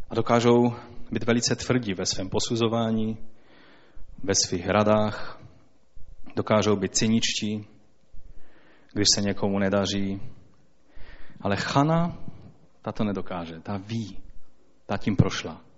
[0.09, 0.73] A dokážou
[1.11, 3.17] být velice tvrdí ve svém posuzování,
[4.23, 5.41] ve svých radách,
[6.35, 7.65] dokážou být cyničtí,
[8.93, 10.21] když se někomu nedaří.
[11.41, 12.17] Ale Chana,
[12.81, 14.17] ta to nedokáže, ta ví,
[14.85, 15.68] ta tím prošla.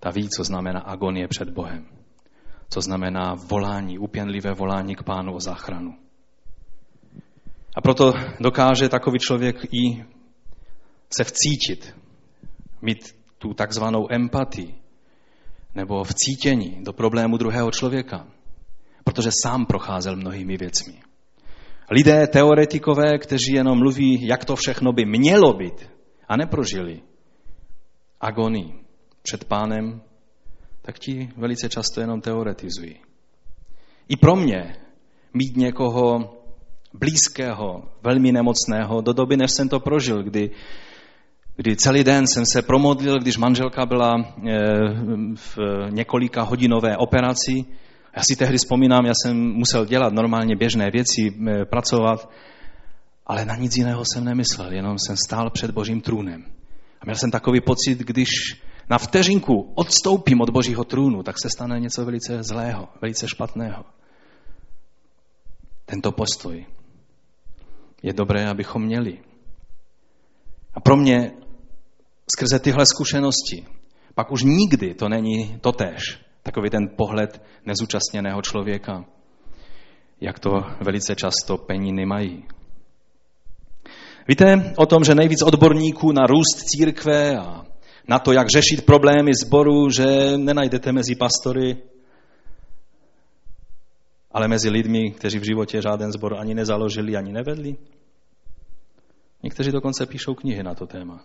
[0.00, 1.86] Ta ví, co znamená agonie před Bohem.
[2.70, 5.94] Co znamená volání, upěnlivé volání k pánu o záchranu.
[7.76, 10.04] A proto dokáže takový člověk i
[11.10, 11.96] se vcítit,
[12.82, 12.98] mít
[13.38, 14.74] tu takzvanou empatii,
[15.74, 18.26] nebo vcítění do problému druhého člověka,
[19.04, 21.00] protože sám procházel mnohými věcmi.
[21.90, 25.90] Lidé, teoretikové, kteří jenom mluví, jak to všechno by mělo být
[26.28, 27.02] a neprožili
[28.20, 28.87] agonii
[29.28, 30.00] před pánem,
[30.82, 32.96] tak ti velice často jenom teoretizují.
[34.08, 34.76] I pro mě
[35.34, 36.34] mít někoho
[36.94, 40.50] blízkého, velmi nemocného, do doby, než jsem to prožil, kdy,
[41.56, 44.54] kdy celý den jsem se promodlil, když manželka byla eh,
[45.34, 45.58] v
[45.90, 47.64] několika hodinové operaci.
[48.16, 52.30] Já si tehdy vzpomínám, já jsem musel dělat normálně běžné věci, eh, pracovat,
[53.26, 56.44] ale na nic jiného jsem nemyslel, jenom jsem stál před božím trůnem.
[57.00, 58.28] A měl jsem takový pocit, když
[58.90, 63.84] na vteřinku odstoupím od božího trůnu, tak se stane něco velice zlého, velice špatného.
[65.86, 66.66] Tento postoj
[68.02, 69.18] je dobré, abychom měli.
[70.74, 71.32] A pro mě
[72.36, 73.66] skrze tyhle zkušenosti
[74.18, 76.18] pak už nikdy to není totéž.
[76.42, 79.04] Takový ten pohled nezúčastněného člověka,
[80.20, 80.50] jak to
[80.84, 82.44] velice často peníny mají.
[84.28, 87.64] Víte o tom, že nejvíc odborníků na růst církve a
[88.08, 91.76] na to, jak řešit problémy zboru, že nenajdete mezi pastory,
[94.30, 97.76] ale mezi lidmi, kteří v životě žádný zbor ani nezaložili, ani nevedli.
[99.42, 101.24] Někteří dokonce píšou knihy na to téma.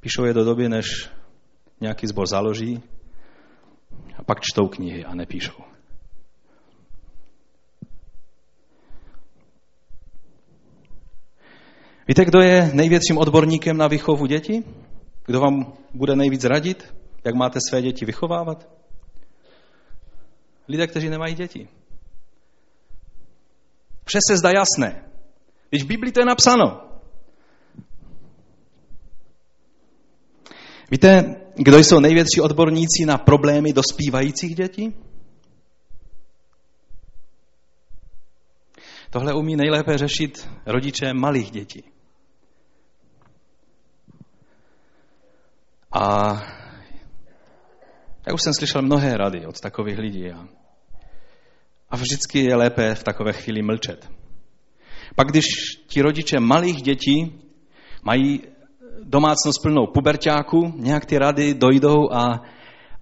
[0.00, 0.86] Píšou je do doby, než
[1.80, 2.82] nějaký zbor založí
[4.16, 5.62] a pak čtou knihy a nepíšou.
[12.08, 14.64] Víte, kdo je největším odborníkem na výchovu dětí?
[15.32, 18.68] Kdo vám bude nejvíc radit, jak máte své děti vychovávat?
[20.68, 21.68] Lidé, kteří nemají děti.
[24.04, 25.04] Vše se zdá jasné.
[25.70, 26.80] Když v Biblii to je napsáno.
[30.90, 34.94] Víte, kdo jsou největší odborníci na problémy dospívajících dětí?
[39.10, 41.91] Tohle umí nejlépe řešit rodiče malých dětí.
[45.92, 46.32] A
[48.26, 50.30] já už jsem slyšel mnohé rady od takových lidí.
[50.30, 50.48] A,
[51.90, 54.10] a vždycky je lépe v takové chvíli mlčet.
[55.16, 55.44] Pak když
[55.86, 57.40] ti rodiče malých dětí
[58.02, 58.42] mají
[59.02, 62.42] domácnost plnou puberťáku, nějak ty rady dojdou a,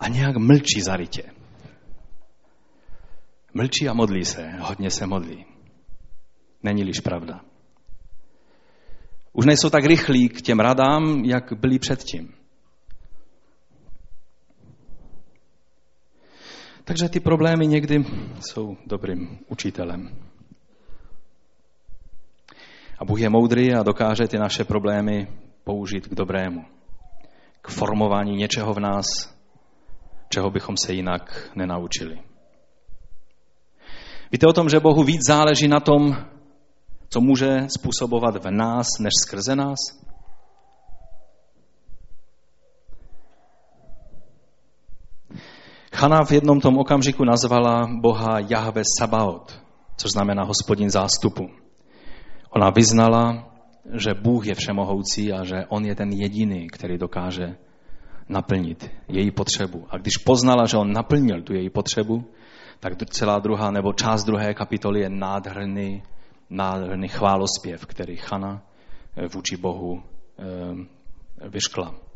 [0.00, 1.22] a nějak mlčí zarytě.
[3.54, 5.46] Mlčí a modlí se, hodně se modlí.
[6.62, 7.40] Není-liž pravda.
[9.32, 12.39] Už nejsou tak rychlí k těm radám, jak byli předtím.
[16.90, 18.04] Takže ty problémy někdy
[18.40, 20.08] jsou dobrým učitelem.
[22.98, 25.28] A Bůh je moudrý a dokáže ty naše problémy
[25.64, 26.64] použít k dobrému.
[27.62, 29.06] K formování něčeho v nás,
[30.28, 32.18] čeho bychom se jinak nenaučili.
[34.32, 36.16] Víte o tom, že Bohu víc záleží na tom,
[37.08, 39.78] co může způsobovat v nás, než skrze nás?
[46.00, 49.60] Chana v jednom tom okamžiku nazvala Boha Jahve Sabaot,
[49.96, 51.50] což znamená hospodin zástupu.
[52.50, 53.52] Ona vyznala,
[53.92, 57.56] že Bůh je všemohoucí a že On je ten jediný, který dokáže
[58.28, 59.86] naplnit její potřebu.
[59.90, 62.24] A když poznala, že On naplnil tu její potřebu,
[62.80, 66.02] tak celá druhá nebo část druhé kapitoly je nádherný,
[66.50, 68.62] nádherný chválospěv, který Chana
[69.16, 70.02] eh, vůči Bohu
[70.38, 72.09] eh, vyškla.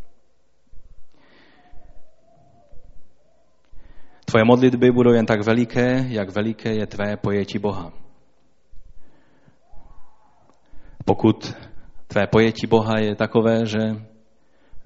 [4.34, 7.92] Tvoje modlitby budou jen tak veliké, jak veliké je tvé pojetí Boha.
[11.04, 11.54] Pokud
[12.06, 13.78] tvé pojetí Boha je takové, že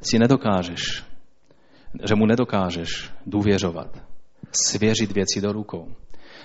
[0.01, 1.05] si nedokážeš,
[2.05, 4.03] že mu nedokážeš důvěřovat,
[4.53, 5.89] svěřit věci do rukou.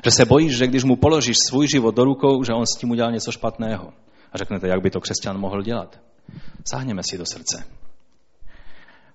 [0.06, 2.92] Že se bojíš, že když mu položíš svůj život do rukou, že on s tím
[2.92, 3.94] udělá něco špatného.
[4.32, 6.00] A řeknete, jak by to křesťan mohl dělat.
[6.72, 7.64] Sáhněme si do srdce.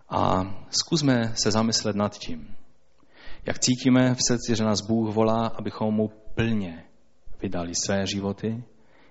[0.08, 2.57] A zkusme se zamyslet nad tím,
[3.46, 6.84] jak cítíme v srdci, že nás Bůh volá, abychom mu plně
[7.42, 8.64] vydali své životy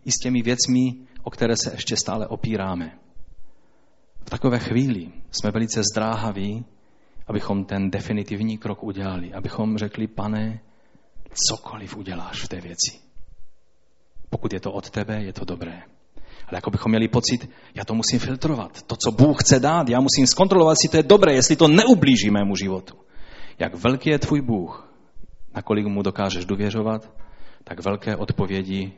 [0.06, 0.82] i s těmi věcmi,
[1.24, 3.00] o které se ještě stále opíráme.
[4.26, 6.66] V takové chvíli jsme velice zdráhaví,
[7.28, 10.60] abychom ten definitivní krok udělali, abychom řekli, pane,
[11.50, 13.00] cokoliv uděláš v té věci.
[14.30, 15.82] Pokud je to od tebe, je to dobré.
[16.48, 18.82] Ale jako bychom měli pocit, já to musím filtrovat.
[18.82, 22.30] To, co Bůh chce dát, já musím zkontrolovat, jestli to je dobré, jestli to neublíží
[22.30, 22.98] mému životu.
[23.60, 24.94] Jak velký je tvůj Bůh,
[25.56, 27.12] nakolik mu dokážeš důvěřovat,
[27.64, 28.94] tak velké odpovědi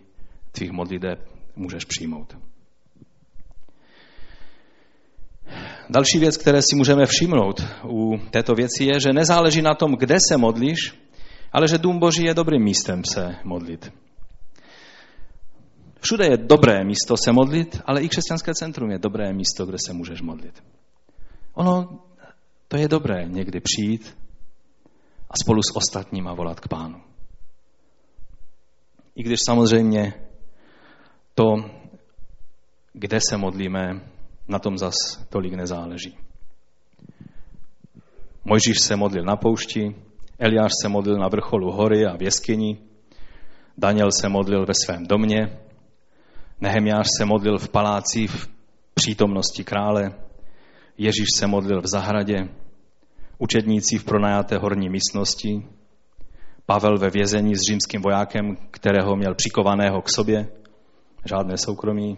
[0.51, 2.37] tvých modliteb můžeš přijmout.
[5.89, 10.15] Další věc, které si můžeme všimnout u této věci, je, že nezáleží na tom, kde
[10.29, 10.77] se modlíš,
[11.51, 13.93] ale že dům Boží je dobrým místem se modlit.
[16.01, 19.93] Všude je dobré místo se modlit, ale i křesťanské centrum je dobré místo, kde se
[19.93, 20.63] můžeš modlit.
[21.53, 22.03] Ono,
[22.67, 24.17] to je dobré někdy přijít
[25.29, 27.01] a spolu s ostatníma volat k pánu.
[29.15, 30.13] I když samozřejmě
[31.35, 31.55] to,
[32.93, 34.01] kde se modlíme,
[34.47, 34.95] na tom zas
[35.29, 36.17] tolik nezáleží.
[38.45, 39.95] Mojžíš se modlil na poušti,
[40.39, 42.77] Eliáš se modlil na vrcholu hory a v jeskyni,
[43.77, 45.59] Daniel se modlil ve svém domě,
[46.61, 48.49] Nehemiáš se modlil v paláci v
[48.93, 50.11] přítomnosti krále,
[50.97, 52.49] Ježíš se modlil v zahradě,
[53.39, 55.65] učedníci v pronajaté horní místnosti,
[56.65, 60.47] Pavel ve vězení s římským vojákem, kterého měl přikovaného k sobě,
[61.25, 62.17] žádné soukromí.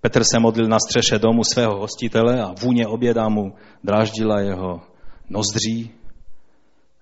[0.00, 3.54] Petr se modlil na střeše domu svého hostitele a vůně oběda mu
[3.84, 4.80] dráždila jeho
[5.30, 5.90] nozdří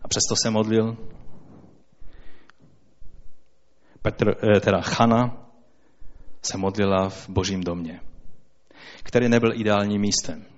[0.02, 0.96] a přesto se modlil.
[4.02, 5.46] Petr, eh, teda Chana
[6.42, 8.00] se modlila v božím domě,
[9.02, 10.51] který nebyl ideálním místem.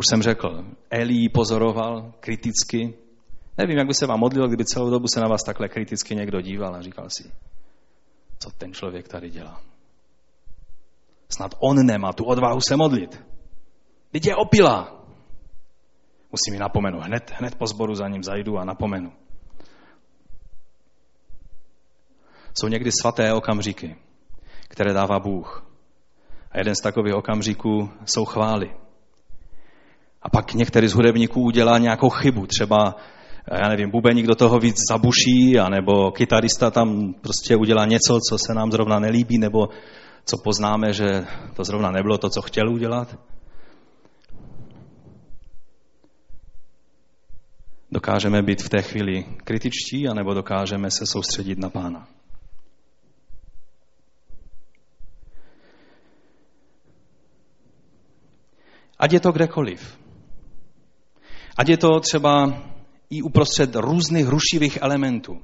[0.00, 2.94] Už jsem řekl, Eli pozoroval kriticky.
[3.58, 6.40] Nevím, jak by se vám modlil, kdyby celou dobu se na vás takhle kriticky někdo
[6.40, 7.32] díval a říkal si,
[8.38, 9.62] co ten člověk tady dělá.
[11.28, 13.24] Snad on nemá tu odvahu se modlit.
[14.10, 15.04] Teď je opila.
[16.32, 17.02] Musím ji napomenout.
[17.02, 19.12] Hned, hned po zboru za ním zajdu a napomenu.
[22.58, 23.96] Jsou někdy svaté okamžiky,
[24.68, 25.66] které dává Bůh.
[26.50, 28.80] A jeden z takových okamžiků jsou chvály.
[30.22, 32.96] A pak některý z hudebníků udělá nějakou chybu, třeba,
[33.62, 38.54] já nevím, bubeník do toho víc zabuší, anebo kytarista tam prostě udělá něco, co se
[38.54, 39.68] nám zrovna nelíbí, nebo
[40.24, 41.24] co poznáme, že
[41.56, 43.18] to zrovna nebylo to, co chtěl udělat.
[47.92, 52.08] Dokážeme být v té chvíli kritičtí, anebo dokážeme se soustředit na pána.
[58.98, 60.00] Ať je to kdekoliv.
[61.60, 62.62] Ať je to třeba
[63.10, 65.42] i uprostřed různých rušivých elementů.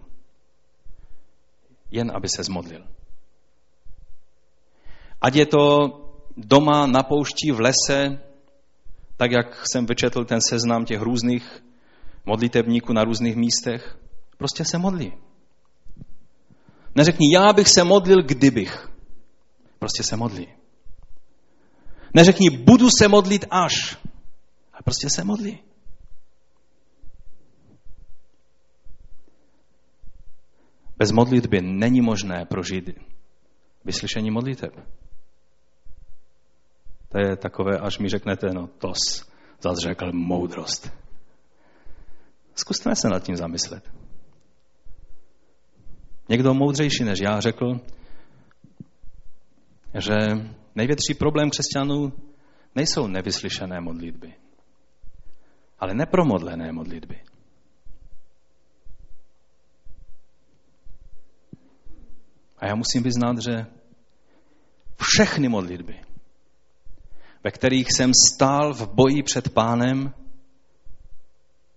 [1.91, 2.87] Jen aby se zmodlil.
[5.21, 5.63] Ať je to
[6.37, 8.21] doma na poušti, v lese,
[9.17, 11.65] tak jak jsem vyčetl ten seznam těch různých
[12.27, 13.99] modlitebníků na různých místech,
[14.39, 15.13] prostě se modlí.
[16.95, 18.89] Neřekni, já bych se modlil, kdybych.
[19.79, 20.49] Prostě se modlí.
[22.15, 23.97] Neřekni, budu se modlit až.
[24.73, 25.67] Ale prostě se modlí.
[30.99, 32.91] Bez modlitby není možné prožít
[33.85, 34.75] vyslyšení modliteb.
[37.09, 38.93] To je takové, až mi řeknete, no to
[39.61, 40.93] zase řekl moudrost.
[42.55, 43.93] Zkusme se nad tím zamyslet.
[46.29, 47.81] Někdo moudřejší než já řekl,
[49.95, 50.15] že
[50.75, 52.13] největší problém křesťanů
[52.75, 54.35] nejsou nevyslyšené modlitby,
[55.79, 57.21] ale nepromodlené modlitby.
[62.67, 63.67] A já musím vyznat, že
[65.03, 66.01] všechny modlitby,
[67.45, 70.15] ve kterých jsem stál v boji před pánem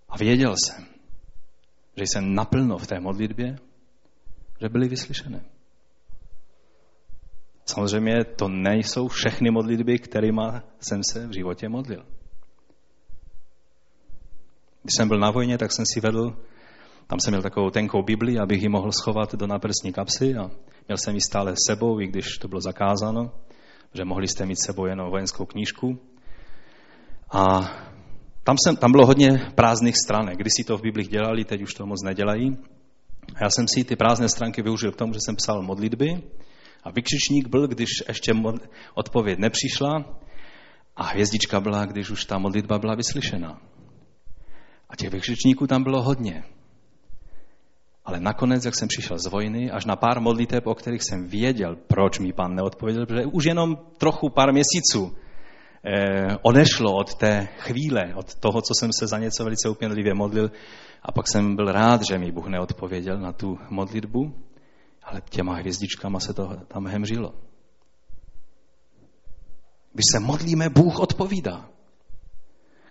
[0.09, 0.85] a věděl jsem,
[1.95, 3.57] že jsem naplno v té modlitbě,
[4.61, 5.41] že byly vyslyšené.
[7.65, 10.41] Samozřejmě to nejsou všechny modlitby, kterými
[10.79, 12.05] jsem se v životě modlil.
[14.81, 16.37] Když jsem byl na vojně, tak jsem si vedl,
[17.09, 20.51] tam jsem měl takovou tenkou Bibli, abych ji mohl schovat do náprsní kapsy a
[20.87, 23.31] měl jsem ji stále s sebou, i když to bylo zakázáno
[23.93, 25.99] že mohli jste mít sebou jenom vojenskou knížku.
[27.31, 27.61] A
[28.43, 30.37] tam, jsem, tam bylo hodně prázdných stránek.
[30.37, 32.57] Když si to v Biblii dělali, teď už to moc nedělají.
[33.35, 36.23] A já jsem si ty prázdné stránky využil k tomu, že jsem psal modlitby.
[36.83, 38.33] A vykřičník byl, když ještě
[38.93, 40.19] odpověď nepřišla.
[40.95, 43.61] A hvězdička byla, když už ta modlitba byla vyslyšena.
[44.89, 46.43] A těch vykřičníků tam bylo hodně.
[48.09, 51.75] Ale nakonec, jak jsem přišel z vojny, až na pár modliteb, o kterých jsem věděl,
[51.87, 55.15] proč mi pán neodpověděl, protože už jenom trochu pár měsíců
[55.85, 60.51] eh, odešlo od té chvíle, od toho, co jsem se za něco velice upěnlivě modlil.
[61.03, 64.33] A pak jsem byl rád, že mi Bůh neodpověděl na tu modlitbu.
[65.03, 67.33] Ale těma hvězdičkama se to tam hemřilo.
[69.93, 71.69] Když se modlíme, Bůh odpovídá.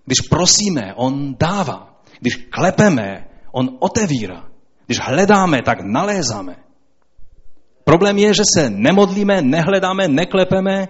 [0.04, 2.02] Když prosíme, On dává.
[2.20, 4.47] Když klepeme, On otevírá.
[4.88, 6.56] Když hledáme, tak nalézáme.
[7.84, 10.88] Problém je, že se nemodlíme, nehledáme, neklepeme.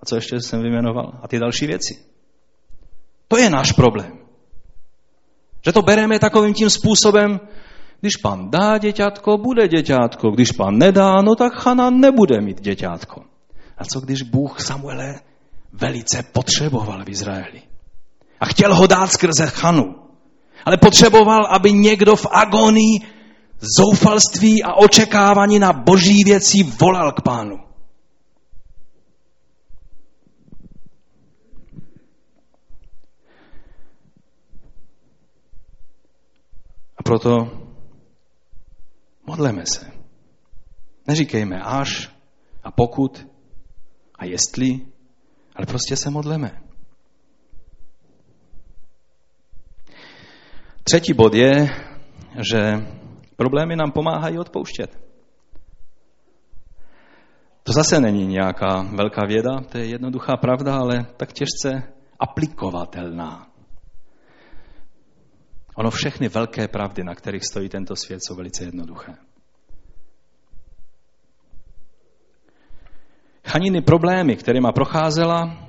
[0.00, 1.18] A co ještě jsem vyjmenoval?
[1.22, 1.98] A ty další věci.
[3.28, 4.18] To je náš problém.
[5.64, 7.40] Že to bereme takovým tím způsobem,
[8.00, 10.30] když pan dá děťátko, bude děťátko.
[10.30, 13.22] Když pan nedá, no tak Chana nebude mít děťátko.
[13.78, 15.20] A co když Bůh Samuele
[15.72, 17.62] velice potřeboval v Izraeli?
[18.40, 19.94] A chtěl ho dát skrze Chanu.
[20.64, 23.11] Ale potřeboval, aby někdo v agonii
[23.62, 27.58] zoufalství a očekávání na boží věci volal k pánu.
[36.96, 37.30] A proto
[39.26, 39.92] modleme se.
[41.06, 42.10] Neříkejme až
[42.62, 43.26] a pokud
[44.14, 44.80] a jestli,
[45.56, 46.62] ale prostě se modleme.
[50.84, 51.66] Třetí bod je,
[52.52, 52.86] že
[53.42, 54.98] problémy nám pomáhají odpouštět.
[57.62, 61.82] To zase není nějaká velká věda, to je jednoduchá pravda, ale tak těžce
[62.18, 63.46] aplikovatelná.
[65.76, 69.12] Ono všechny velké pravdy, na kterých stojí tento svět, jsou velice jednoduché.
[73.46, 75.68] Chaniny problémy, kterýma procházela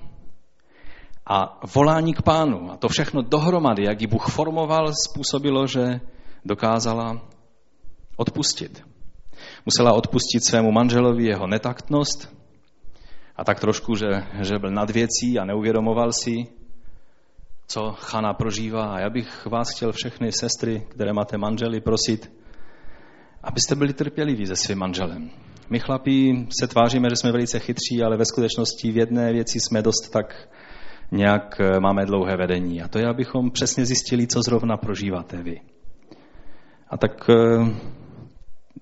[1.26, 6.00] a volání k pánu a to všechno dohromady, jak ji Bůh formoval, způsobilo, že
[6.46, 7.33] dokázala
[8.16, 8.84] odpustit.
[9.66, 12.38] Musela odpustit svému manželovi jeho netaktnost
[13.36, 16.48] a tak trošku, že, že byl nad věcí a neuvědomoval si,
[17.68, 18.94] co Chana prožívá.
[18.94, 22.32] A já bych vás chtěl všechny sestry, které máte manžely, prosit,
[23.44, 25.30] abyste byli trpěliví se svým manželem.
[25.70, 29.82] My chlapí se tváříme, že jsme velice chytří, ale ve skutečnosti v jedné věci jsme
[29.82, 30.50] dost tak
[31.12, 32.82] nějak eh, máme dlouhé vedení.
[32.82, 35.62] A to je, abychom přesně zjistili, co zrovna prožíváte vy.
[36.90, 37.36] A tak eh,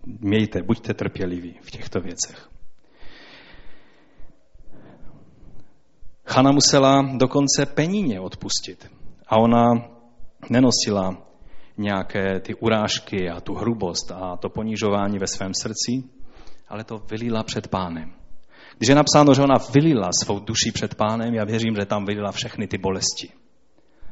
[0.06, 2.50] mějte, buďte trpěliví v těchto věcech.
[6.26, 8.92] Chana musela dokonce peníně odpustit.
[9.28, 9.74] A ona
[10.50, 11.18] nenosila
[11.78, 16.04] nějaké ty urážky a tu hrubost a to ponižování ve svém srdci,
[16.70, 18.14] ale to vylila před pánem.
[18.78, 22.32] Když je napsáno, že ona vylila svou duši před pánem, já věřím, že tam vylila
[22.32, 23.30] všechny ty bolesti.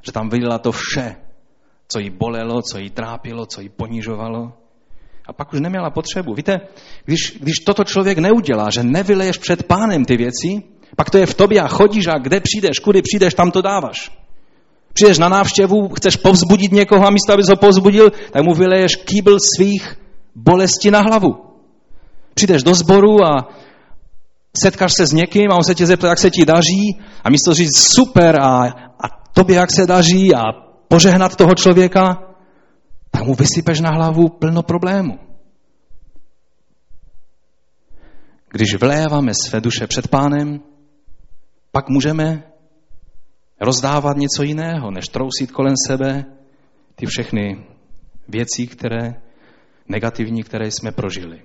[0.01, 1.15] Že tam vylila to vše,
[1.87, 4.53] co jí bolelo, co jí trápilo, co jí ponižovalo.
[5.29, 6.33] A pak už neměla potřebu.
[6.33, 6.59] Víte,
[7.05, 10.63] když, když toto člověk neudělá, že nevyleješ před pánem ty věci,
[10.95, 14.11] pak to je v tobě a chodíš a kde přijdeš, kudy přijdeš, tam to dáváš.
[14.93, 19.37] Přijdeš na návštěvu, chceš povzbudit někoho a místo, abys ho povzbudil, tak mu vyleješ kýbl
[19.55, 19.97] svých
[20.35, 21.35] bolesti na hlavu.
[22.33, 23.47] Přijdeš do sboru a
[24.57, 27.53] setkáš se s někým a on se tě zeptá, jak se ti daří a místo
[27.53, 28.63] říct super a,
[29.03, 30.41] a tobě jak se daří a
[30.87, 32.28] požehnat toho člověka,
[33.19, 35.19] tak mu vysypeš na hlavu plno problémů.
[38.51, 40.59] Když vléváme své duše před pánem,
[41.71, 42.43] pak můžeme
[43.61, 46.25] rozdávat něco jiného, než trousit kolem sebe
[46.95, 47.65] ty všechny
[48.27, 49.21] věci, které
[49.87, 51.41] negativní, které jsme prožili.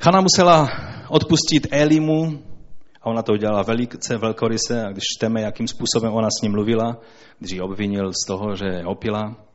[0.00, 0.68] Chana musela
[1.08, 2.42] odpustit Elimu,
[3.02, 7.00] a ona to udělala velice velkoryse, a když čteme, jakým způsobem ona s ním mluvila,
[7.38, 9.45] když ji obvinil z toho, že je opila,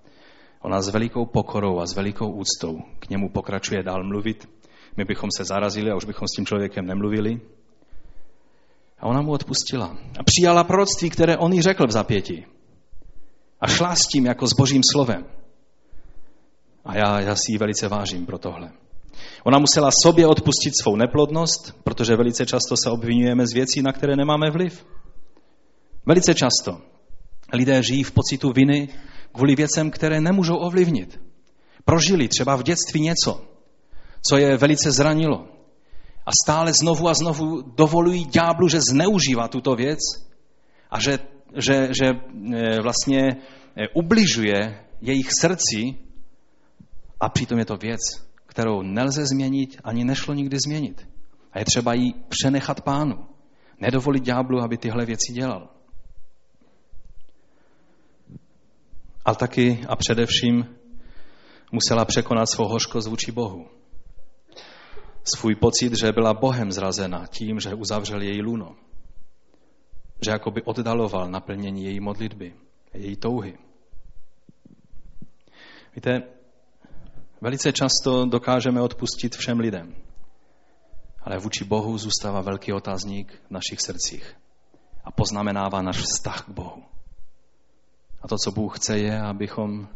[0.62, 4.50] ona s velikou pokorou a s velikou úctou k němu pokračuje dál mluvit.
[4.98, 7.42] My bychom se zarazili a už bychom s tím člověkem nemluvili.
[9.00, 9.98] A ona mu odpustila.
[10.20, 12.46] A přijala proroctví, které on jí řekl v zapěti.
[13.62, 15.26] A šla s tím jako s božím slovem.
[16.86, 18.72] A já, já si ji velice vážím pro tohle.
[19.44, 24.16] Ona musela sobě odpustit svou neplodnost, protože velice často se obvinujeme z věcí, na které
[24.16, 24.86] nemáme vliv.
[26.06, 26.82] Velice často
[27.54, 28.90] lidé žijí v pocitu viny
[29.34, 31.22] kvůli věcem, které nemůžou ovlivnit.
[31.86, 33.42] Prožili třeba v dětství něco,
[34.30, 35.48] co je velice zranilo.
[36.26, 40.00] A stále znovu a znovu dovolují ďáblu, že zneužívá tuto věc
[40.90, 41.20] a že,
[41.58, 43.36] že, že e, vlastně e,
[43.96, 45.98] ubližuje jejich srdci
[47.20, 48.00] a přitom je to věc,
[48.46, 51.08] kterou nelze změnit, ani nešlo nikdy změnit.
[51.52, 53.26] A je třeba jí přenechat pánu.
[53.80, 55.70] Nedovolit ďáblu, aby tyhle věci dělal.
[59.26, 60.76] Ale taky a především
[61.72, 63.68] musela překonat svou hořkost vůči Bohu.
[65.24, 68.76] Svůj pocit, že byla Bohem zrazena tím, že uzavřel její luno.
[70.26, 72.54] Že jakoby oddaloval naplnění její modlitby,
[72.94, 73.58] její touhy.
[75.96, 76.24] Víte,
[77.42, 79.96] Velice často dokážeme odpustit všem lidem.
[81.22, 84.36] Ale vůči Bohu zůstává velký otazník v našich srdcích
[85.04, 86.84] a poznamenává náš vztah k Bohu.
[88.22, 89.88] A to, co Bůh chce, je, abychom,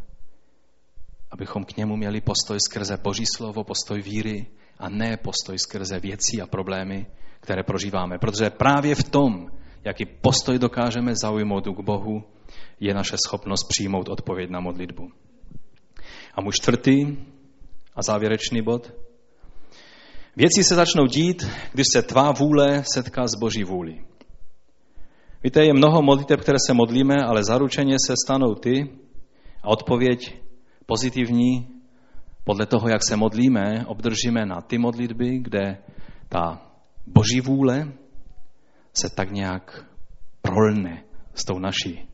[1.31, 4.47] abychom k němu měli postoj skrze Boží slovo, postoj víry
[4.79, 7.07] a ne postoj skrze věcí a problémy,
[7.39, 8.17] které prožíváme.
[8.17, 9.51] Protože právě v tom,
[9.83, 12.23] jaký postoj dokážeme zaujmout k Bohu,
[12.79, 15.09] je naše schopnost přijmout odpověď na modlitbu.
[16.35, 17.17] A můj čtvrtý
[17.95, 18.93] a závěrečný bod.
[20.35, 24.05] Věci se začnou dít, když se tvá vůle setká s Boží vůli.
[25.45, 28.89] Víte, je mnoho modlitev, které se modlíme, ale zaručeně se stanou ty
[29.63, 30.41] a odpověď
[30.85, 31.67] pozitivní
[32.43, 35.77] podle toho, jak se modlíme, obdržíme na ty modlitby, kde
[36.29, 36.61] ta
[37.07, 37.93] boží vůle
[38.93, 39.85] se tak nějak
[40.41, 42.09] prolne s tou naší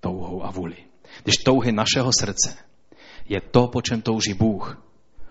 [0.00, 0.76] touhou a vůli.
[1.22, 2.56] Když touhy našeho srdce
[3.28, 4.82] je to, po čem touží Bůh,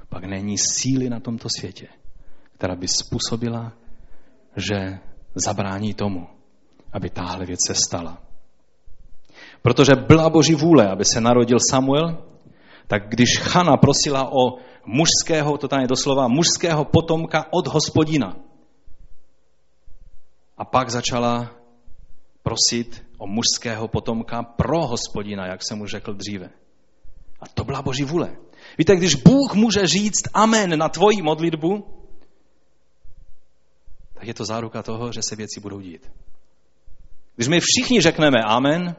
[0.10, 1.88] pak není síly na tomto světě,
[2.54, 3.74] která by způsobila,
[4.56, 5.00] že
[5.36, 6.28] zabrání tomu,
[6.96, 8.18] aby tahle věc se stala.
[9.62, 12.24] Protože byla boží vůle, aby se narodil Samuel,
[12.88, 18.36] tak když Chana prosila o mužského, to tam je doslova, mužského potomka od hospodina,
[20.58, 21.52] a pak začala
[22.43, 26.50] prosit o mužského potomka pro hospodina, jak jsem mu řekl dříve.
[27.41, 28.36] A to byla boží vůle.
[28.78, 31.86] Víte, když Bůh může říct amen na tvoji modlitbu,
[34.14, 36.12] tak je to záruka toho, že se věci budou dít.
[37.36, 38.96] Když my všichni řekneme amen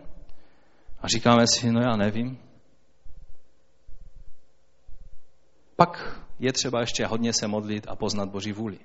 [1.01, 2.39] a říkáme si, no já nevím,
[5.77, 8.79] pak je třeba ještě hodně se modlit a poznat Boží vůli.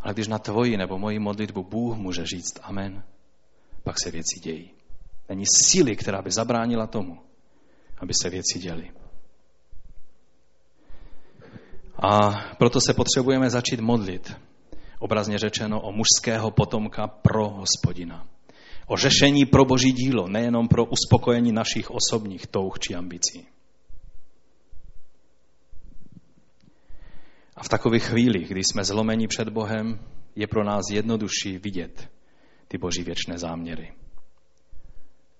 [0.00, 3.02] Ale když na tvoji nebo moji modlitbu Bůh může říct amen,
[3.82, 4.70] pak se věci dějí.
[5.28, 7.18] Není síly, která by zabránila tomu,
[7.98, 8.90] aby se věci děly.
[12.02, 14.36] A proto se potřebujeme začít modlit,
[15.00, 18.26] obrazně řečeno, o mužského potomka pro hospodina.
[18.86, 23.46] O řešení pro boží dílo, nejenom pro uspokojení našich osobních touh či ambicí.
[27.56, 30.00] A v takových chvílích, kdy jsme zlomeni před Bohem,
[30.36, 32.10] je pro nás jednodušší vidět
[32.68, 33.92] ty boží věčné záměry.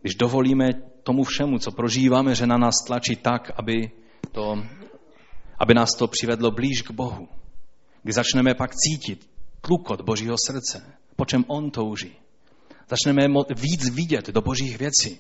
[0.01, 3.91] Když dovolíme tomu všemu, co prožíváme, že na nás tlačí tak, aby,
[4.33, 4.63] to,
[5.59, 7.29] aby nás to přivedlo blíž k Bohu,
[8.03, 9.30] kdy začneme pak cítit
[9.61, 12.17] tlukot Božího srdce, po čem On touží,
[12.89, 13.23] začneme
[13.57, 15.19] víc vidět do božích věcí.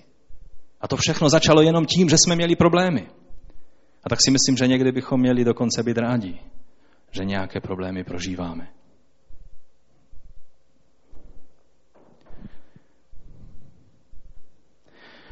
[0.80, 3.09] A to všechno začalo jenom tím, že jsme měli problémy.
[4.05, 6.38] A tak si myslím, že někdy bychom měli dokonce být rádi,
[7.11, 8.68] že nějaké problémy prožíváme.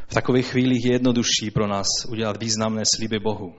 [0.08, 3.54] V takových chvílích je jednodušší pro nás udělat významné sliby Bohu.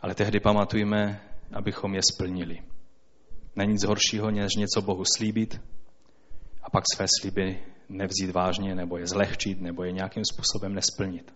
[0.00, 1.20] Ale tehdy pamatujme,
[1.52, 2.58] abychom je splnili.
[3.58, 5.60] Není nic horšího, než něco Bohu slíbit
[6.62, 11.34] a pak své sliby nevzít vážně, nebo je zlehčit, nebo je nějakým způsobem nesplnit.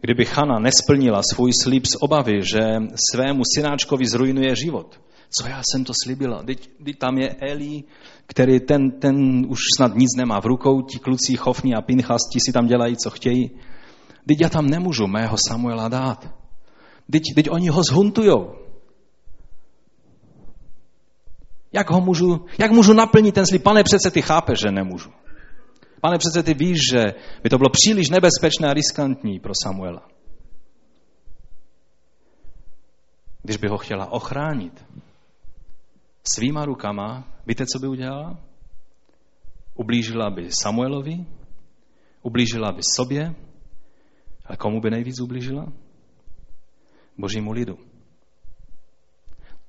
[0.00, 2.60] Kdyby Chana nesplnila svůj slib z obavy, že
[3.10, 5.00] svému synáčkovi zrujnuje život,
[5.30, 6.42] co já jsem to slibila?
[6.42, 7.82] Teď, tam je Eli,
[8.26, 12.38] který ten, ten už snad nic nemá v rukou, ti kluci Chofni a Pinchas, ti
[12.46, 13.50] si tam dělají, co chtějí.
[14.28, 16.43] Teď já tam nemůžu mého Samuela dát.
[17.12, 18.54] Teď, teď oni ho zhuntujou.
[21.72, 23.62] Jak ho můžu, jak můžu naplnit ten slib?
[23.62, 25.10] Pane, přece ty chápeš, že nemůžu.
[26.00, 27.04] Pane, přece ty víš, že
[27.42, 30.08] by to bylo příliš nebezpečné a riskantní pro Samuela.
[33.42, 34.84] Když by ho chtěla ochránit
[36.34, 38.38] svýma rukama, víte, co by udělala?
[39.74, 41.26] Ublížila by Samuelovi,
[42.22, 43.34] ublížila by sobě,
[44.46, 45.66] ale komu by nejvíc ublížila?
[47.18, 47.78] Božímu lidu.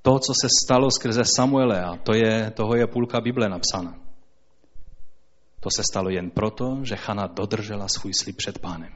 [0.02, 4.00] To, co se stalo skrze Samuele, a to je, toho je půlka Bible napsána.
[5.60, 8.94] To se stalo jen proto, že Chana dodržela svůj slib před pánem.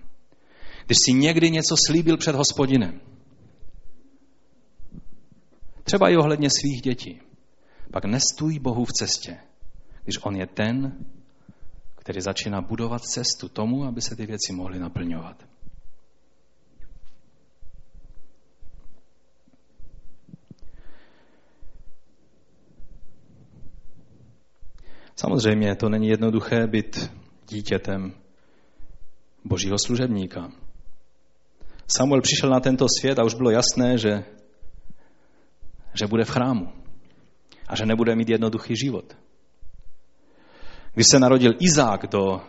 [0.85, 3.01] Když si někdy něco slíbil před hospodinem,
[5.83, 7.21] třeba i ohledně svých dětí,
[7.91, 9.37] pak nestůj Bohu v cestě,
[10.03, 11.05] když on je ten,
[11.95, 15.48] který začíná budovat cestu tomu, aby se ty věci mohly naplňovat.
[25.19, 27.11] Samozřejmě to není jednoduché být
[27.47, 28.13] dítětem
[29.45, 30.51] božího služebníka.
[31.87, 34.23] Samuel přišel na tento svět a už bylo jasné, že,
[35.93, 36.67] že bude v chrámu
[37.67, 39.17] a že nebude mít jednoduchý život.
[40.93, 42.41] Když se narodil Izák do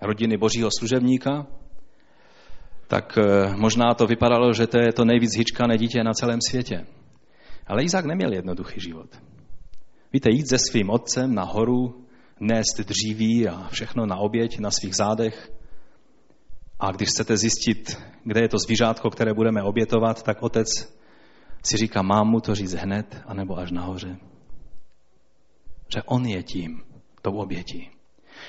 [0.00, 1.46] rodiny božího služebníka,
[2.86, 6.86] tak eh, možná to vypadalo, že to je to nejvíc hyčkané dítě na celém světě.
[7.66, 9.10] Ale Izák neměl jednoduchý život.
[10.16, 12.06] Víte, jít se svým otcem na horu,
[12.40, 15.52] nést dříví a všechno na oběť na svých zádech.
[16.80, 20.68] A když chcete zjistit, kde je to zvířátko, které budeme obětovat, tak otec
[21.62, 24.16] si říká, mám mu to říct hned, anebo až nahoře.
[25.94, 26.82] Že on je tím,
[27.22, 27.90] tou obětí.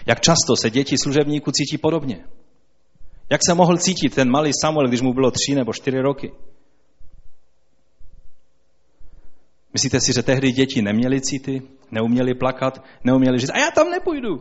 [0.05, 2.25] Jak často se děti služebníků cítí podobně.
[3.29, 6.31] Jak se mohl cítit ten malý Samuel, když mu bylo tři nebo čtyři roky?
[9.77, 11.61] Myslíte si, že tehdy děti neměly cíty,
[11.91, 14.37] neuměli plakat, neuměli říct, a já tam nepůjdu.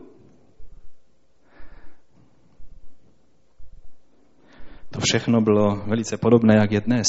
[4.90, 7.06] To všechno bylo velice podobné, jak je dnes.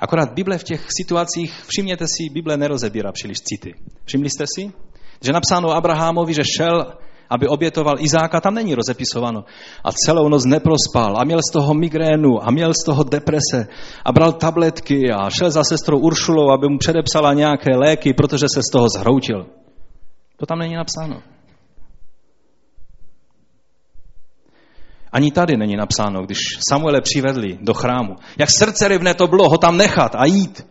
[0.00, 3.74] Akorát Bible v těch situacích, všimněte si, Bible nerozebírá příliš city.
[4.04, 4.72] Všimli jste si?
[5.22, 6.98] Že napsáno Abrahamovi, že šel
[7.34, 9.44] aby obětoval Izáka, tam není rozepisováno.
[9.84, 13.66] A celou noc neprospal a měl z toho migrénu a měl z toho deprese
[14.04, 18.60] a bral tabletky a šel za sestrou Uršulou, aby mu předepsala nějaké léky, protože se
[18.62, 19.46] z toho zhroutil.
[20.36, 21.22] To tam není napsáno.
[25.12, 28.16] Ani tady není napsáno, když Samuele přivedli do chrámu.
[28.38, 30.66] Jak srdce rybné to bylo ho tam nechat a jít.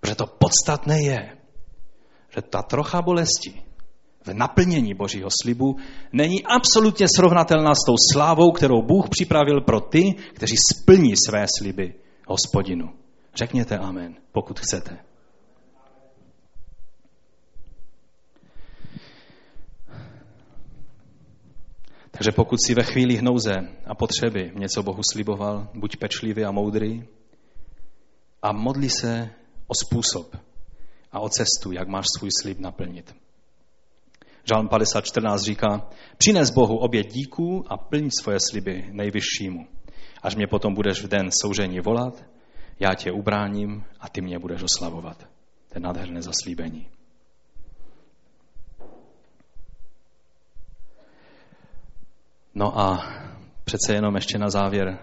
[0.00, 1.36] Protože to podstatné je,
[2.34, 3.62] že ta trocha bolesti
[4.24, 5.76] v naplnění Božího slibu
[6.12, 11.94] není absolutně srovnatelná s tou slávou, kterou Bůh připravil pro ty, kteří splní své sliby
[12.26, 12.92] hospodinu.
[13.34, 14.98] Řekněte amen, pokud chcete.
[22.10, 23.52] Takže pokud si ve chvíli hnouze
[23.86, 27.04] a potřeby něco Bohu sliboval, buď pečlivý a moudrý
[28.42, 29.30] a modli se
[29.66, 30.36] o způsob
[31.12, 33.14] a o cestu, jak máš svůj slib naplnit.
[34.44, 35.88] Žálm 50.14 říká,
[36.18, 39.66] přines Bohu oběd díků a plň svoje sliby nejvyššímu.
[40.22, 42.24] Až mě potom budeš v den soužení volat,
[42.80, 45.18] já tě ubráním a ty mě budeš oslavovat.
[45.68, 46.86] To je nádherné zaslíbení.
[52.54, 53.04] No a
[53.64, 54.98] přece jenom ještě na závěr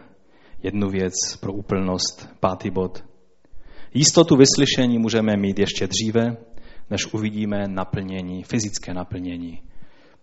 [0.63, 3.03] jednu věc pro úplnost, pátý bod.
[3.93, 6.37] Jistotu vyslyšení můžeme mít ještě dříve,
[6.89, 9.61] než uvidíme naplnění, fyzické naplnění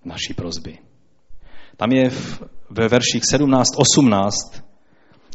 [0.04, 0.78] naší prozby.
[1.76, 2.10] Tam je
[2.70, 4.30] ve verších 17-18,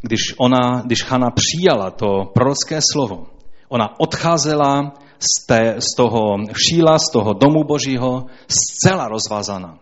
[0.02, 3.28] když, ona, když Hana přijala to prorocké slovo,
[3.70, 9.80] ona odcházela z, té, z toho šíla, z toho domu božího, zcela rozvázaná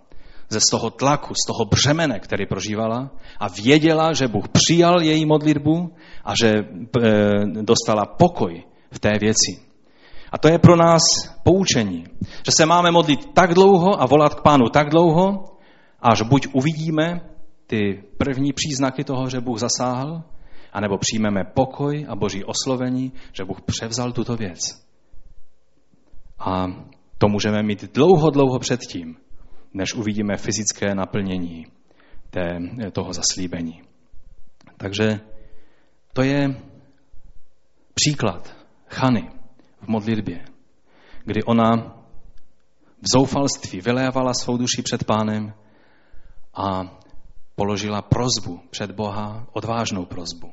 [0.50, 5.94] ze toho tlaku, z toho břemene, který prožívala a věděla, že Bůh přijal její modlitbu
[6.26, 6.64] a že e,
[7.62, 9.69] dostala pokoj v té věci.
[10.32, 11.02] A to je pro nás
[11.44, 12.06] poučení,
[12.46, 15.46] že se máme modlit tak dlouho a volat k pánu tak dlouho,
[16.00, 17.22] až buď uvidíme
[17.68, 20.24] ty první příznaky toho, že Bůh zasáhl,
[20.74, 24.60] anebo přijmeme pokoj a boží oslovení, že Bůh převzal tuto věc.
[26.40, 26.66] A
[27.18, 29.18] to můžeme mít dlouho, dlouho předtím,
[29.74, 31.66] než uvidíme fyzické naplnění
[32.30, 32.60] té,
[32.92, 33.82] toho zaslíbení.
[34.78, 35.20] Takže
[36.14, 36.62] to je
[37.94, 38.56] příklad
[38.88, 39.39] Chany
[39.82, 40.46] v modlitbě,
[41.24, 41.76] kdy ona
[43.02, 45.54] v zoufalství vylévala svou duši před pánem
[46.54, 46.98] a
[47.56, 50.52] položila prozbu před Boha, odvážnou prozbu.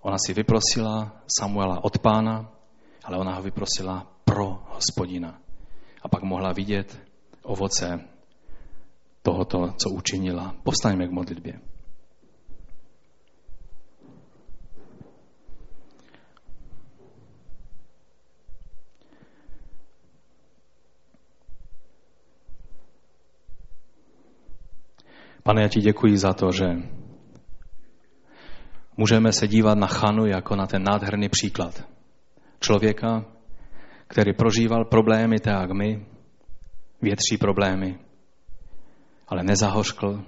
[0.00, 2.50] Ona si vyprosila Samuela od pána,
[3.04, 5.38] ale ona ho vyprosila pro hospodina.
[6.02, 7.00] A pak mohla vidět
[7.42, 8.00] ovoce
[9.22, 10.54] tohoto, co učinila.
[10.62, 11.60] Povstaňme k modlitbě.
[25.46, 26.64] Pane, já ti děkuji za to, že
[28.96, 31.88] můžeme se dívat na Chanu jako na ten nádherný příklad.
[32.60, 33.24] Člověka,
[34.06, 36.06] který prožíval problémy tak jak my,
[37.02, 37.98] větší problémy,
[39.28, 40.24] ale nezahořkl,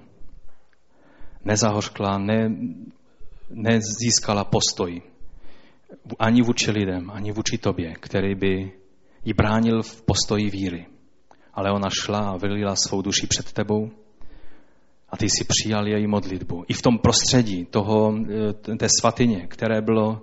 [1.45, 2.57] nezahořkla, ne,
[3.51, 5.03] nezískala postoj
[6.19, 8.73] ani vůči lidem, ani vůči tobě, který by
[9.25, 10.87] ji bránil v postoji víry.
[11.55, 13.91] Ale ona šla a vylila svou duši před tebou
[15.09, 16.64] a ty si přijal její modlitbu.
[16.68, 18.14] I v tom prostředí toho,
[18.72, 20.22] eh, té svatyně, které bylo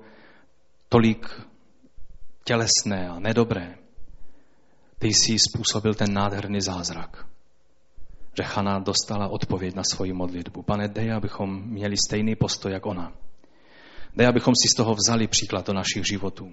[0.89, 1.27] tolik
[2.43, 3.75] tělesné a nedobré,
[4.99, 7.25] ty jsi způsobil ten nádherný zázrak.
[8.38, 10.61] Že Chana dostala odpověď na svoji modlitbu.
[10.61, 13.13] Pane, dej, abychom měli stejný postoj, jak ona.
[14.15, 16.51] Dej, abychom si z toho vzali příklad do našich životů.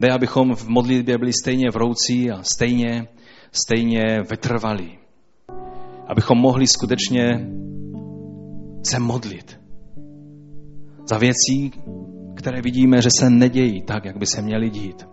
[0.00, 3.08] Dej, abychom v modlitbě byli stejně vroucí a stejně,
[3.52, 4.97] stejně vytrvalí
[6.08, 7.48] abychom mohli skutečně
[8.82, 9.60] se modlit
[11.10, 11.70] za věcí,
[12.36, 15.08] které vidíme, že se nedějí tak, jak by se měly dít.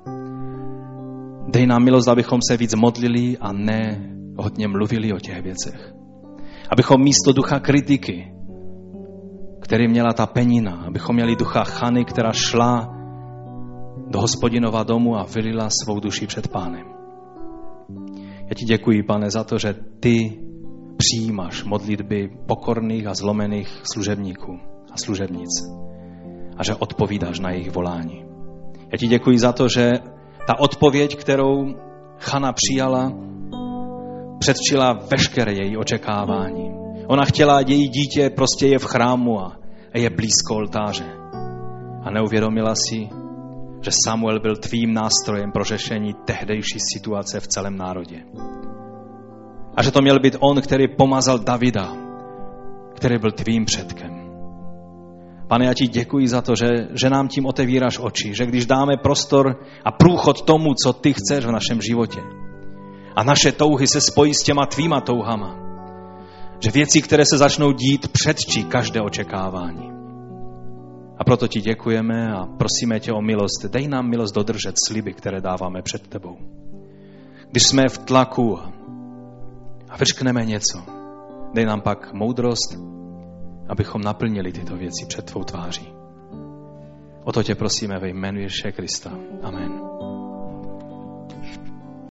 [1.53, 5.93] Dej nám milost, abychom se víc modlili a ne hodně mluvili o těch věcech.
[6.71, 8.33] Abychom místo ducha kritiky,
[9.61, 12.95] který měla ta penina, abychom měli ducha Chany, která šla
[14.07, 16.85] do hospodinova domu a vylila svou duši před pánem.
[18.41, 20.44] Já ti děkuji, pane, za to, že ty
[20.97, 24.59] přijímáš modlitby pokorných a zlomených služebníků
[24.91, 25.49] a služebnic
[26.57, 28.25] a že odpovídáš na jejich volání.
[28.91, 29.91] Já ti děkuji za to, že
[30.47, 31.75] ta odpověď, kterou
[32.19, 33.11] Chana přijala,
[34.39, 36.71] předčila veškeré její očekávání.
[37.07, 39.57] Ona chtěla, její dítě prostě je v chrámu a
[39.93, 41.05] je blízko oltáře.
[42.03, 43.09] A neuvědomila si,
[43.81, 48.23] že Samuel byl tvým nástrojem pro řešení tehdejší situace v celém národě.
[49.75, 51.93] A že to měl být on, který pomazal Davida,
[52.95, 54.15] který byl tvým předkem.
[55.47, 58.97] Pane, já ti děkuji za to, že, že nám tím otevíráš oči, že když dáme
[58.97, 59.55] prostor
[59.85, 62.19] a průchod tomu, co ty chceš v našem životě,
[63.15, 65.55] a naše touhy se spojí s těma tvýma touhama,
[66.59, 69.91] že věci, které se začnou dít, předčí každé očekávání.
[71.17, 73.65] A proto ti děkujeme a prosíme tě o milost.
[73.65, 76.37] Dej nám milost dodržet sliby, které dáváme před tebou.
[77.51, 78.59] Když jsme v tlaku
[79.95, 80.83] a vyřkneme něco,
[81.53, 82.79] dej nám pak moudrost,
[83.69, 85.93] abychom naplnili tyto věci před tvou tváří.
[87.23, 89.11] O to tě prosíme ve jménu Ježíše Krista.
[89.43, 89.71] Amen.